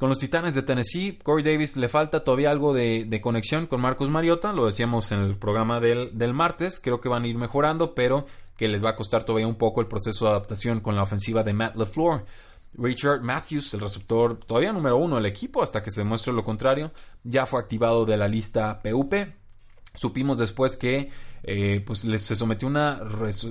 Con 0.00 0.08
los 0.08 0.18
Titanes 0.18 0.54
de 0.54 0.62
Tennessee, 0.62 1.18
Corey 1.22 1.44
Davis 1.44 1.76
le 1.76 1.86
falta 1.90 2.24
todavía 2.24 2.50
algo 2.50 2.72
de, 2.72 3.20
conexión 3.22 3.66
con 3.66 3.82
Marcus 3.82 4.08
Mariota, 4.08 4.50
lo 4.50 4.64
decíamos 4.64 5.12
en 5.12 5.20
el 5.20 5.36
programa 5.36 5.78
del, 5.78 6.16
del, 6.16 6.32
martes, 6.32 6.80
creo 6.80 7.02
que 7.02 7.10
van 7.10 7.24
a 7.24 7.26
ir 7.26 7.36
mejorando, 7.36 7.94
pero 7.94 8.24
que 8.56 8.66
les 8.68 8.82
va 8.82 8.90
a 8.90 8.96
costar 8.96 9.24
todavía 9.24 9.46
un 9.46 9.56
poco 9.56 9.82
el 9.82 9.88
proceso 9.88 10.24
de 10.24 10.30
adaptación 10.30 10.80
con 10.80 10.96
la 10.96 11.02
ofensiva 11.02 11.42
de 11.42 11.52
Matt 11.52 11.76
LeFleur. 11.76 12.24
Richard 12.74 13.22
Matthews, 13.22 13.74
el 13.74 13.80
receptor 13.80 14.38
todavía 14.38 14.72
número 14.72 14.96
uno 14.96 15.16
del 15.16 15.26
equipo, 15.26 15.62
hasta 15.62 15.82
que 15.82 15.90
se 15.90 16.02
demuestre 16.02 16.32
lo 16.32 16.44
contrario, 16.44 16.92
ya 17.24 17.46
fue 17.46 17.60
activado 17.60 18.06
de 18.06 18.16
la 18.16 18.28
lista 18.28 18.80
PUP. 18.82 19.14
Supimos 19.94 20.38
después 20.38 20.76
que 20.76 21.10
eh, 21.42 21.82
pues 21.86 22.00
se 22.00 22.36
sometió 22.36 22.68
a 22.68 22.70
una 22.70 23.00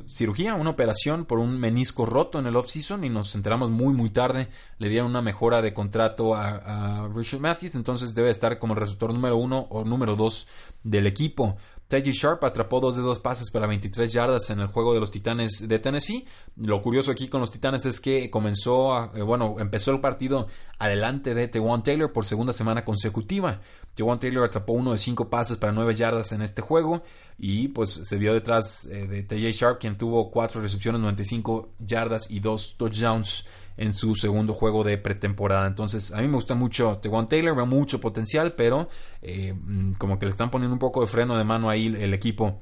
cirugía, 0.08 0.56
una 0.56 0.70
operación 0.70 1.26
por 1.26 1.40
un 1.40 1.60
menisco 1.60 2.06
roto 2.06 2.40
en 2.40 2.46
el 2.48 2.56
off-season 2.56 3.04
y 3.04 3.10
nos 3.10 3.36
enteramos 3.36 3.72
muy 3.72 3.94
muy 3.94 4.10
tarde. 4.10 4.50
Le 4.78 4.90
dieron 4.90 5.10
una 5.10 5.22
mejora 5.22 5.62
de 5.62 5.74
contrato 5.74 6.36
a, 6.36 7.04
a 7.04 7.08
Richard 7.10 7.42
Matthews, 7.42 7.76
entonces 7.76 8.14
debe 8.14 8.30
estar 8.30 8.60
como 8.60 8.74
el 8.74 8.80
receptor 8.80 9.14
número 9.14 9.38
uno 9.38 9.68
o 9.70 9.84
número 9.84 10.16
dos 10.16 10.48
del 10.84 11.08
equipo. 11.08 11.58
Taji 11.90 12.12
Sharp 12.12 12.44
atrapó 12.44 12.80
dos 12.80 12.98
de 12.98 13.02
dos 13.02 13.20
pases 13.20 13.50
para 13.50 13.66
23 13.66 14.14
yardas 14.14 14.52
en 14.52 14.60
el 14.60 14.68
juego 14.68 14.94
de 14.94 15.00
los 15.00 15.10
Titanes 15.10 15.68
de 15.68 15.80
Tennessee. 15.80 16.24
Lo 16.56 16.84
curioso 16.84 17.10
aquí 17.10 17.30
con 17.30 17.42
los 17.42 17.50
Titanes 17.50 17.88
es 17.88 18.00
que 18.00 18.30
comenzó, 18.30 19.12
eh, 19.16 19.24
bueno, 19.24 19.56
empezó 19.58 19.90
el 19.92 20.00
partido 20.00 20.46
adelante 20.78 21.34
de 21.34 21.48
Tewan 21.48 21.82
Taylor 21.82 22.14
por 22.14 22.28
segunda 22.28 22.54
semana 22.54 22.86
consecutiva. 22.86 23.60
Tewan 23.96 24.20
Taylor 24.20 24.46
atrapó 24.46 24.74
uno 24.74 24.92
de 24.92 25.00
cinco 25.00 25.32
pases 25.32 25.58
para 25.58 25.74
9 25.74 25.96
yardas 25.96 26.32
en 26.32 26.44
este 26.44 26.62
juego 26.62 27.02
y 27.40 27.70
pues 27.80 27.92
se 27.92 28.18
vio 28.18 28.34
detrás 28.34 28.88
eh, 28.88 29.08
de 29.08 29.24
Taji 29.24 29.54
Sharp 29.54 29.80
quien 29.80 29.98
tuvo 29.98 30.30
cuatro 30.30 30.62
recepciones, 30.62 31.00
95 31.00 31.76
yardas 31.80 32.30
y 32.30 32.42
dos 32.42 32.76
touchdowns 32.76 33.46
en 33.78 33.94
su 33.94 34.16
segundo 34.16 34.54
juego 34.54 34.84
de 34.84 34.98
pretemporada. 34.98 35.66
Entonces, 35.66 36.12
a 36.12 36.20
mí 36.20 36.28
me 36.28 36.34
gusta 36.34 36.56
mucho 36.56 36.98
Tewan 36.98 37.30
Taylor, 37.30 37.56
veo 37.56 37.66
mucho 37.66 38.02
potencial, 38.02 38.52
pero 38.52 38.90
eh, 39.22 39.54
mm, 39.54 39.94
como 39.94 40.20
que 40.20 40.26
le 40.26 40.32
están 40.32 40.52
poniendo 40.52 40.74
un 40.74 40.80
poco 40.80 41.00
de 41.00 41.08
freno 41.08 41.38
de 41.38 41.46
mano 41.46 41.70
ahí 41.70 41.88
el 41.88 42.14
equipo 42.14 42.60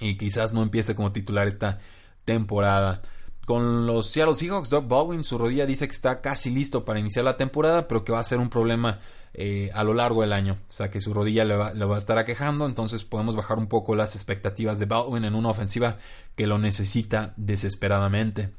y 0.00 0.16
quizás 0.16 0.54
no 0.54 0.62
empiece 0.62 0.94
como 0.94 1.12
titular 1.12 1.46
esta 1.48 1.78
temporada. 2.24 3.02
Con 3.46 3.86
los 3.86 4.08
Seattle 4.08 4.34
Seahawks, 4.34 4.70
Doug 4.70 4.88
Baldwin, 4.88 5.22
su 5.22 5.38
rodilla 5.38 5.66
dice 5.66 5.86
que 5.86 5.92
está 5.92 6.20
casi 6.20 6.50
listo 6.50 6.84
para 6.84 6.98
iniciar 6.98 7.24
la 7.24 7.36
temporada, 7.36 7.86
pero 7.86 8.04
que 8.04 8.10
va 8.10 8.18
a 8.18 8.24
ser 8.24 8.38
un 8.38 8.50
problema 8.50 8.98
eh, 9.34 9.70
a 9.72 9.84
lo 9.84 9.94
largo 9.94 10.22
del 10.22 10.32
año. 10.32 10.54
O 10.54 10.70
sea, 10.70 10.90
que 10.90 11.00
su 11.00 11.14
rodilla 11.14 11.44
le 11.44 11.56
va, 11.56 11.72
va, 11.72 11.94
a 11.94 11.98
estar 11.98 12.18
aquejando, 12.18 12.66
entonces 12.66 13.04
podemos 13.04 13.36
bajar 13.36 13.58
un 13.58 13.68
poco 13.68 13.94
las 13.94 14.16
expectativas 14.16 14.80
de 14.80 14.86
Baldwin 14.86 15.24
en 15.24 15.36
una 15.36 15.50
ofensiva 15.50 15.96
que 16.34 16.48
lo 16.48 16.58
necesita 16.58 17.34
desesperadamente. 17.36 18.50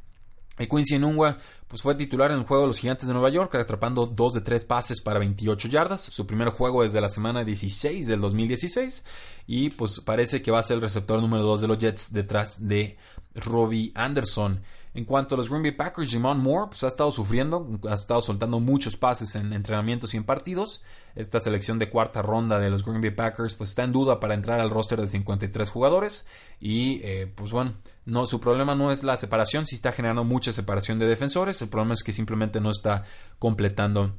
Y 0.58 0.68
Quincy 0.68 0.96
Enungwa 0.96 1.38
pues 1.68 1.82
fue 1.82 1.96
titular 1.96 2.32
en 2.32 2.40
el 2.40 2.46
juego 2.46 2.64
de 2.64 2.68
los 2.68 2.80
Gigantes 2.80 3.10
de 3.10 3.14
Nueva 3.14 3.30
York, 3.30 3.54
atrapando 3.56 4.06
dos 4.06 4.34
de 4.34 4.42
tres 4.42 4.64
pases 4.64 5.02
para 5.02 5.20
28 5.20 5.68
yardas. 5.68 6.02
Su 6.02 6.26
primer 6.26 6.48
juego 6.48 6.84
desde 6.84 7.02
la 7.02 7.10
semana 7.10 7.44
16 7.44 8.08
del 8.08 8.22
2016. 8.22 9.06
Y 9.48 9.70
pues 9.72 10.00
parece 10.00 10.42
que 10.42 10.50
va 10.50 10.60
a 10.60 10.64
ser 10.64 10.76
el 10.76 10.82
receptor 10.82 11.20
número 11.22 11.44
2 11.44 11.62
de 11.62 11.68
los 11.68 11.78
Jets 11.78 12.14
detrás 12.14 12.68
de 12.70 12.98
Robbie 13.36 13.92
Anderson. 13.96 14.62
En 14.98 15.06
cuanto 15.06 15.36
a 15.36 15.38
los 15.38 15.48
Green 15.48 15.62
Bay 15.62 15.74
Packers, 15.74 16.10
Jimon 16.10 16.40
Moore 16.40 16.70
pues, 16.70 16.84
ha 16.84 16.88
estado 16.88 17.12
sufriendo, 17.12 17.80
ha 17.88 17.94
estado 17.94 18.20
soltando 18.20 18.60
muchos 18.60 18.98
pases 18.98 19.36
en 19.36 19.54
entrenamientos 19.54 20.16
y 20.16 20.18
en 20.18 20.24
partidos. 20.24 20.82
Esta 21.14 21.40
selección 21.40 21.78
de 21.78 21.92
cuarta 21.92 22.24
ronda 22.24 22.58
de 22.58 22.72
los 22.72 22.84
Green 22.84 23.00
Bay 23.00 23.12
Packers 23.12 23.54
pues, 23.54 23.70
está 23.70 23.84
en 23.84 23.92
duda 23.92 24.20
para 24.20 24.34
entrar 24.34 24.60
al 24.60 24.72
roster 24.72 25.00
de 25.00 25.08
53 25.08 25.70
jugadores. 25.70 26.26
Y 26.60 27.00
eh, 27.04 27.32
pues 27.36 27.52
bueno, 27.52 27.76
no, 28.06 28.26
su 28.26 28.40
problema 28.40 28.74
no 28.74 28.92
es 28.92 29.04
la 29.04 29.18
separación, 29.18 29.68
sí 29.68 29.76
está 29.76 29.92
generando 29.92 30.24
mucha 30.24 30.52
separación 30.52 30.98
de 30.98 31.06
defensores. 31.06 31.62
El 31.62 31.70
problema 31.70 31.94
es 31.94 32.02
que 32.04 32.12
simplemente 32.12 32.60
no 32.60 32.72
está 32.72 33.04
completando 33.38 34.16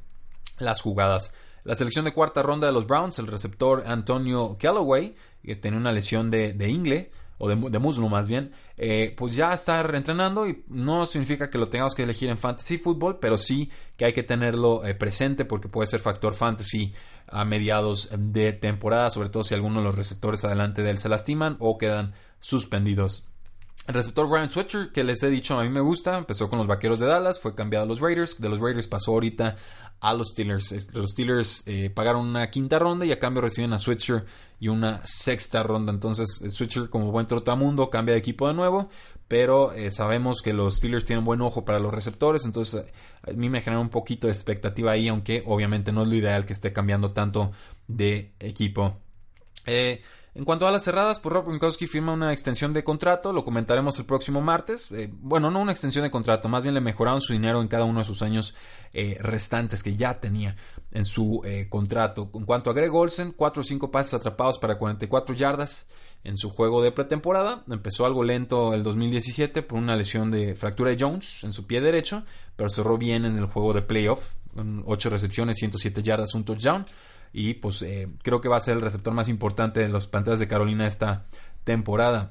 las 0.60 0.80
jugadas. 0.80 1.34
La 1.64 1.74
selección 1.74 2.04
de 2.04 2.14
cuarta 2.14 2.44
ronda 2.44 2.68
de 2.68 2.72
los 2.72 2.86
Browns, 2.86 3.18
el 3.18 3.26
receptor 3.26 3.82
Antonio 3.88 4.56
Callaway, 4.60 5.16
que 5.42 5.56
tenía 5.56 5.80
una 5.80 5.90
lesión 5.90 6.30
de, 6.30 6.52
de 6.52 6.68
ingle 6.68 7.10
o 7.38 7.48
de, 7.48 7.78
muslo 7.78 8.08
más 8.08 8.28
bien, 8.28 8.52
eh, 8.76 9.14
pues 9.16 9.34
ya 9.34 9.52
está 9.52 9.82
reentrenando 9.82 10.48
y 10.48 10.64
no 10.68 11.06
significa 11.06 11.50
que 11.50 11.58
lo 11.58 11.68
tengamos 11.68 11.94
que 11.94 12.02
elegir 12.02 12.28
en 12.28 12.38
fantasy 12.38 12.78
fútbol, 12.78 13.18
pero 13.20 13.38
sí 13.38 13.70
que 13.96 14.04
hay 14.04 14.12
que 14.12 14.22
tenerlo 14.22 14.84
eh, 14.84 14.94
presente 14.94 15.44
porque 15.44 15.68
puede 15.68 15.86
ser 15.86 16.00
factor 16.00 16.34
fantasy 16.34 16.92
a 17.28 17.44
mediados 17.44 18.08
de 18.16 18.52
temporada, 18.52 19.10
sobre 19.10 19.28
todo 19.28 19.44
si 19.44 19.54
alguno 19.54 19.80
de 19.80 19.86
los 19.86 19.94
receptores 19.94 20.44
adelante 20.44 20.82
de 20.82 20.90
él 20.90 20.98
se 20.98 21.08
lastiman 21.08 21.56
o 21.60 21.78
quedan 21.78 22.14
suspendidos. 22.40 23.28
El 23.86 23.94
receptor 23.94 24.28
Brian 24.28 24.50
Switcher, 24.50 24.90
que 24.92 25.02
les 25.02 25.22
he 25.22 25.30
dicho, 25.30 25.58
a 25.58 25.62
mí 25.62 25.70
me 25.70 25.80
gusta, 25.80 26.18
empezó 26.18 26.50
con 26.50 26.58
los 26.58 26.68
Vaqueros 26.68 26.98
de 26.98 27.06
Dallas, 27.06 27.40
fue 27.40 27.54
cambiado 27.54 27.86
a 27.86 27.88
los 27.88 28.00
Raiders, 28.00 28.38
de 28.38 28.48
los 28.50 28.58
Raiders 28.58 28.86
pasó 28.86 29.12
ahorita 29.12 29.56
a 30.00 30.14
los 30.14 30.28
Steelers. 30.28 30.94
Los 30.94 31.10
Steelers 31.10 31.62
eh, 31.66 31.90
pagaron 31.90 32.26
una 32.26 32.50
quinta 32.50 32.78
ronda 32.78 33.04
y 33.04 33.12
a 33.12 33.18
cambio 33.18 33.42
reciben 33.42 33.72
a 33.72 33.78
Switcher 33.78 34.24
y 34.60 34.68
una 34.68 35.00
sexta 35.06 35.62
ronda. 35.62 35.92
Entonces, 35.92 36.42
Switcher, 36.48 36.88
como 36.90 37.10
buen 37.10 37.26
trotamundo, 37.26 37.90
cambia 37.90 38.14
de 38.14 38.20
equipo 38.20 38.48
de 38.48 38.54
nuevo. 38.54 38.88
Pero 39.26 39.72
eh, 39.72 39.90
sabemos 39.90 40.40
que 40.40 40.54
los 40.54 40.76
Steelers 40.76 41.04
tienen 41.04 41.24
buen 41.24 41.40
ojo 41.42 41.64
para 41.64 41.78
los 41.78 41.92
receptores. 41.92 42.44
Entonces, 42.44 42.86
a 43.22 43.32
mí 43.32 43.50
me 43.50 43.60
genera 43.60 43.80
un 43.80 43.90
poquito 43.90 44.26
de 44.26 44.32
expectativa 44.32 44.92
ahí, 44.92 45.08
aunque 45.08 45.42
obviamente 45.46 45.92
no 45.92 46.02
es 46.02 46.08
lo 46.08 46.14
ideal 46.14 46.46
que 46.46 46.54
esté 46.54 46.72
cambiando 46.72 47.12
tanto 47.12 47.52
de 47.88 48.32
equipo. 48.40 48.96
Eh, 49.66 50.00
en 50.38 50.44
cuanto 50.44 50.68
a 50.68 50.70
las 50.70 50.84
cerradas, 50.84 51.18
pues 51.18 51.32
Rob 51.32 51.46
Gronkowski 51.46 51.88
firma 51.88 52.12
una 52.12 52.32
extensión 52.32 52.72
de 52.72 52.84
contrato, 52.84 53.32
lo 53.32 53.42
comentaremos 53.42 53.98
el 53.98 54.06
próximo 54.06 54.40
martes. 54.40 54.92
Eh, 54.92 55.10
bueno, 55.12 55.50
no 55.50 55.60
una 55.60 55.72
extensión 55.72 56.04
de 56.04 56.12
contrato, 56.12 56.48
más 56.48 56.62
bien 56.62 56.76
le 56.76 56.80
mejoraron 56.80 57.20
su 57.20 57.32
dinero 57.32 57.60
en 57.60 57.66
cada 57.66 57.82
uno 57.82 57.98
de 57.98 58.04
sus 58.04 58.22
años 58.22 58.54
eh, 58.92 59.18
restantes 59.20 59.82
que 59.82 59.96
ya 59.96 60.20
tenía 60.20 60.54
en 60.92 61.04
su 61.04 61.40
eh, 61.44 61.66
contrato. 61.68 62.30
En 62.34 62.44
cuanto 62.44 62.70
a 62.70 62.72
Greg 62.72 62.94
Olsen, 62.94 63.32
4 63.32 63.62
o 63.62 63.64
5 63.64 63.90
pases 63.90 64.14
atrapados 64.14 64.60
para 64.60 64.78
44 64.78 65.34
yardas 65.34 65.88
en 66.22 66.38
su 66.38 66.50
juego 66.50 66.82
de 66.82 66.92
pretemporada. 66.92 67.64
Empezó 67.68 68.06
algo 68.06 68.22
lento 68.22 68.74
el 68.74 68.84
2017 68.84 69.64
por 69.64 69.76
una 69.80 69.96
lesión 69.96 70.30
de 70.30 70.54
fractura 70.54 70.92
de 70.92 70.98
Jones 71.00 71.42
en 71.42 71.52
su 71.52 71.66
pie 71.66 71.80
derecho, 71.80 72.22
pero 72.54 72.70
cerró 72.70 72.96
bien 72.96 73.24
en 73.24 73.36
el 73.36 73.46
juego 73.46 73.72
de 73.72 73.82
playoff, 73.82 74.34
con 74.54 74.84
8 74.86 75.10
recepciones, 75.10 75.56
107 75.56 76.00
yardas, 76.00 76.32
un 76.36 76.44
touchdown 76.44 76.84
y 77.32 77.54
pues 77.54 77.82
eh, 77.82 78.08
creo 78.22 78.40
que 78.40 78.48
va 78.48 78.56
a 78.56 78.60
ser 78.60 78.76
el 78.76 78.82
receptor 78.82 79.14
más 79.14 79.28
importante 79.28 79.80
de 79.80 79.88
los 79.88 80.08
Panteras 80.08 80.40
de 80.40 80.48
Carolina 80.48 80.86
esta 80.86 81.26
temporada. 81.64 82.30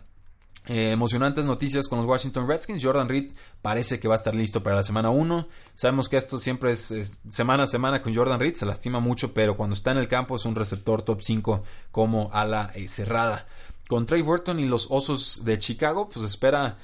Eh, 0.67 0.91
emocionantes 0.91 1.45
noticias 1.45 1.87
con 1.87 1.99
los 1.99 2.07
Washington 2.07 2.47
Redskins. 2.47 2.83
Jordan 2.83 3.07
Reed 3.07 3.31
parece 3.61 3.99
que 3.99 4.07
va 4.07 4.15
a 4.15 4.17
estar 4.17 4.35
listo 4.35 4.61
para 4.61 4.75
la 4.75 4.83
semana 4.83 5.09
1. 5.09 5.47
Sabemos 5.75 6.09
que 6.09 6.17
esto 6.17 6.37
siempre 6.37 6.71
es, 6.71 7.17
semana 7.29 7.63
a 7.63 7.67
semana 7.67 8.01
con 8.01 8.13
Jordan 8.13 8.39
Reed. 8.39 8.55
Se 8.55 8.65
lastima 8.65 8.99
mucho, 8.99 9.33
pero 9.33 9.55
cuando 9.55 9.73
está 9.73 9.91
en 9.91 9.97
el 9.97 10.09
campo 10.09 10.35
es 10.35 10.45
un 10.45 10.55
receptor 10.55 11.01
top 11.03 11.21
5 11.21 11.63
como 11.91 12.29
ala 12.33 12.71
eh, 12.75 12.87
cerrada. 12.89 13.47
Con 13.87 14.05
Trey 14.05 14.21
Burton 14.21 14.59
y 14.59 14.65
los 14.65 14.87
Osos 14.89 15.45
de 15.45 15.57
Chicago, 15.57 16.09
pues 16.09 16.25
espera, 16.25 16.77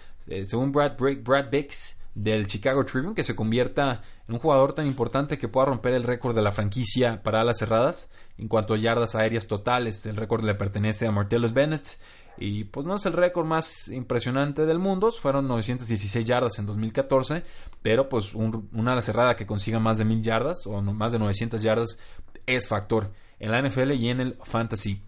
según 0.45 0.71
Brad, 0.71 0.93
Brad 0.97 1.49
Bix, 1.51 1.97
del 2.15 2.47
Chicago 2.47 2.85
Tribune 2.85 3.15
que 3.15 3.23
se 3.23 3.35
convierta 3.35 4.01
en 4.27 4.35
un 4.35 4.39
jugador 4.39 4.73
tan 4.73 4.85
importante 4.85 5.37
que 5.37 5.47
pueda 5.47 5.67
romper 5.67 5.93
el 5.93 6.03
récord 6.03 6.35
de 6.35 6.41
la 6.41 6.51
franquicia 6.51 7.23
para 7.23 7.41
alas 7.41 7.59
cerradas. 7.59 8.11
En 8.37 8.47
cuanto 8.47 8.73
a 8.73 8.77
yardas 8.77 9.15
aéreas 9.15 9.47
totales. 9.47 10.05
El 10.05 10.15
récord 10.15 10.43
le 10.43 10.55
pertenece 10.55 11.07
a 11.07 11.11
Martellus 11.11 11.53
Bennett. 11.53 11.97
Y 12.37 12.63
pues 12.65 12.85
no 12.85 12.95
es 12.95 13.05
el 13.05 13.13
récord 13.13 13.45
más 13.45 13.89
impresionante 13.89 14.65
del 14.65 14.79
mundo, 14.79 15.11
fueron 15.11 15.47
916 15.47 16.25
yardas 16.25 16.57
en 16.57 16.65
2014, 16.65 17.43
pero 17.83 18.09
pues 18.09 18.33
una 18.33 18.93
ala 18.93 19.03
cerrada 19.03 19.35
que 19.35 19.45
consiga 19.45 19.79
más 19.79 19.99
de 19.99 20.05
1000 20.05 20.23
yardas 20.23 20.65
o 20.65 20.81
más 20.81 21.11
de 21.11 21.19
900 21.19 21.61
yardas 21.61 21.99
es 22.47 22.67
factor 22.67 23.11
en 23.39 23.51
la 23.51 23.61
NFL 23.61 23.91
y 23.91 24.09
en 24.09 24.19
el 24.19 24.37
fantasy 24.43 25.03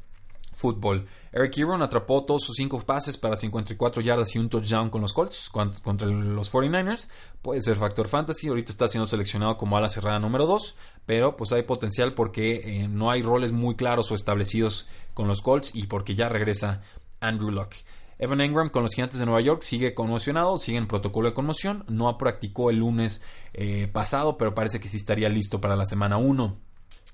fútbol. 0.55 1.07
Eric 1.31 1.57
Ebron 1.57 1.81
atrapó 1.81 2.23
todos 2.23 2.43
sus 2.43 2.55
cinco 2.55 2.79
pases 2.79 3.17
para 3.17 3.35
54 3.35 4.01
yardas 4.01 4.33
y 4.35 4.39
un 4.39 4.49
touchdown 4.49 4.89
con 4.89 5.01
los 5.01 5.13
Colts 5.13 5.49
contra 5.49 6.07
los 6.07 6.51
49ers. 6.51 7.07
Puede 7.41 7.61
ser 7.61 7.75
factor 7.75 8.07
fantasy. 8.07 8.47
Ahorita 8.47 8.71
está 8.71 8.87
siendo 8.87 9.05
seleccionado 9.05 9.57
como 9.57 9.77
ala 9.77 9.89
cerrada 9.89 10.19
número 10.19 10.45
2, 10.47 10.75
pero 11.05 11.35
pues 11.35 11.51
hay 11.51 11.63
potencial 11.63 12.13
porque 12.13 12.61
eh, 12.63 12.87
no 12.87 13.11
hay 13.11 13.21
roles 13.21 13.51
muy 13.51 13.75
claros 13.75 14.11
o 14.11 14.15
establecidos 14.15 14.87
con 15.13 15.27
los 15.27 15.41
Colts 15.41 15.71
y 15.73 15.87
porque 15.87 16.15
ya 16.15 16.29
regresa 16.29 16.81
Andrew 17.19 17.51
Luck. 17.51 17.73
Evan 18.17 18.39
Engram 18.39 18.69
con 18.69 18.83
los 18.83 18.93
Gigantes 18.93 19.19
de 19.19 19.25
Nueva 19.25 19.41
York 19.41 19.63
sigue 19.63 19.93
conmocionado, 19.93 20.57
sigue 20.57 20.77
en 20.77 20.87
protocolo 20.87 21.27
de 21.27 21.33
conmoción. 21.33 21.83
No 21.89 22.17
practicó 22.17 22.69
el 22.69 22.77
lunes 22.77 23.21
eh, 23.53 23.89
pasado, 23.91 24.37
pero 24.37 24.55
parece 24.55 24.79
que 24.79 24.87
sí 24.87 24.95
estaría 24.95 25.27
listo 25.27 25.59
para 25.59 25.75
la 25.75 25.85
semana 25.85 26.15
1 26.15 26.64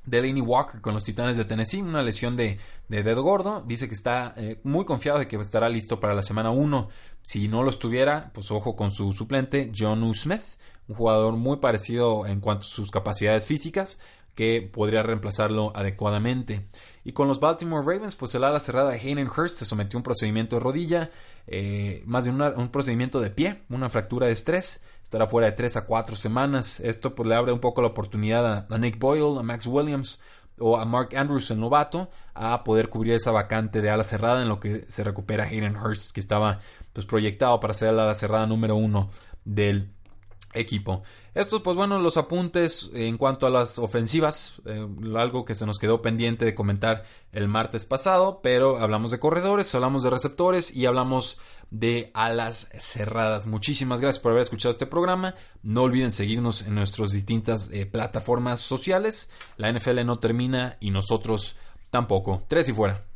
de 0.06 0.22
Danny 0.22 0.42
Walker 0.42 0.82
con 0.82 0.94
los 0.94 1.04
Titanes 1.04 1.38
de 1.38 1.46
Tennessee, 1.46 1.82
una 1.82 2.02
lesión 2.02 2.36
de, 2.36 2.60
dedo 2.88 3.24
gordo. 3.24 3.64
Dice 3.66 3.88
que 3.88 3.94
está 3.94 4.34
eh, 4.38 4.60
muy 4.64 4.86
confiado 4.86 5.20
de 5.20 5.28
que 5.28 5.38
estará 5.38 5.70
listo 5.70 6.00
para 6.00 6.14
la 6.14 6.24
semana 6.24 6.52
1. 6.52 6.90
Si 7.22 7.48
no 7.48 7.64
lo 7.64 7.70
estuviera, 7.70 8.32
pues 8.34 8.52
ojo 8.52 8.76
con 8.76 8.92
su 8.92 9.14
suplente, 9.14 9.72
John 9.78 10.04
U. 10.04 10.14
Smith, 10.14 10.42
un 10.88 10.96
jugador 10.96 11.38
muy 11.38 11.58
parecido 11.58 12.26
en 12.26 12.40
cuanto 12.40 12.66
a 12.66 12.70
sus 12.70 12.92
capacidades 12.92 13.46
físicas, 13.46 14.00
que 14.36 14.62
podría 14.62 15.04
reemplazarlo 15.04 15.72
adecuadamente. 15.76 16.68
Y 17.04 17.14
con 17.14 17.28
los 17.28 17.40
Baltimore 17.40 17.86
Ravens, 17.86 18.16
pues 18.16 18.36
el 18.36 18.44
ala 18.44 18.60
cerrada 18.60 18.92
de 18.92 19.00
Hayden 19.00 19.28
Hurst 19.28 19.56
se 19.56 19.66
sometió 19.66 19.98
a 19.98 20.00
un 20.00 20.04
procedimiento 20.04 20.56
de 20.56 20.60
rodilla, 20.62 21.12
eh, 21.48 22.04
más 22.06 22.26
de 22.26 22.32
un 22.32 22.68
procedimiento 22.70 23.20
de 23.20 23.32
pie, 23.32 23.64
una 23.70 23.90
fractura 23.90 24.28
de 24.28 24.34
estrés 24.34 24.84
estará 25.12 25.28
fuera 25.28 25.48
de 25.48 25.58
3 25.58 25.76
a 25.76 25.86
4 25.86 26.16
semanas. 26.16 26.80
Esto 26.80 27.14
pues 27.14 27.28
le 27.28 27.36
abre 27.36 27.52
un 27.52 27.60
poco 27.60 27.82
la 27.82 27.90
oportunidad 27.90 28.66
a, 28.72 28.78
Nick 28.78 28.98
Boyle, 28.98 29.40
a 29.40 29.44
Max 29.44 29.68
Williams 29.68 30.22
o 30.58 30.78
a 30.78 30.86
Mark 30.86 31.18
Andrews, 31.18 31.52
el 31.52 31.60
novato, 31.60 32.10
a 32.34 32.64
poder 32.64 32.88
cubrir 32.88 33.16
esa 33.16 33.32
vacante 33.32 33.82
de 33.82 33.90
ala 33.90 34.06
cerrada 34.06 34.42
en 34.42 34.48
lo 34.48 34.62
que 34.62 34.86
se 34.88 35.04
recupera 35.04 35.44
Hayden 35.44 35.76
Hurst, 35.76 36.12
que 36.12 36.22
estaba 36.22 36.60
pues 36.94 37.06
proyectado 37.06 37.60
para 37.60 37.74
ser 37.74 37.90
el 37.90 38.00
ala 38.00 38.16
cerrada 38.16 38.48
número 38.48 38.78
uno 38.78 39.10
del 39.44 39.92
equipo. 40.54 41.04
Estos, 41.34 41.62
pues 41.62 41.78
bueno, 41.78 41.98
los 41.98 42.18
apuntes 42.18 42.92
en 42.94 43.18
cuanto 43.18 43.48
a 43.48 43.50
las 43.50 43.80
ofensivas, 43.80 44.62
eh, 44.66 44.86
algo 45.16 45.46
que 45.46 45.56
se 45.56 45.66
nos 45.66 45.80
quedó 45.80 46.02
pendiente 46.02 46.44
de 46.44 46.54
comentar 46.54 47.06
el 47.32 47.48
martes 47.48 47.86
pasado, 47.86 48.42
pero 48.44 48.80
hablamos 48.80 49.12
de 49.12 49.20
corredores, 49.20 49.74
hablamos 49.74 50.04
de 50.04 50.10
receptores 50.10 50.76
y 50.76 50.88
hablamos 50.88 51.38
de 51.70 52.12
alas 52.14 52.70
cerradas. 52.78 53.46
Muchísimas 53.46 54.02
gracias 54.02 54.22
por 54.22 54.34
haber 54.34 54.42
escuchado 54.42 54.72
este 54.72 54.88
programa. 54.88 55.36
No 55.64 55.84
olviden 55.84 56.12
seguirnos 56.12 56.64
en 56.64 56.76
nuestras 56.76 57.12
distintas 57.12 57.72
eh, 57.72 57.86
plataformas 57.86 58.60
sociales. 58.60 59.32
La 59.56 59.72
NFL 59.72 60.06
no 60.06 60.20
termina 60.20 60.76
y 60.82 60.92
nosotros 60.92 61.56
tampoco. 61.90 62.44
Tres 62.50 62.68
y 62.68 62.74
fuera. 62.74 63.11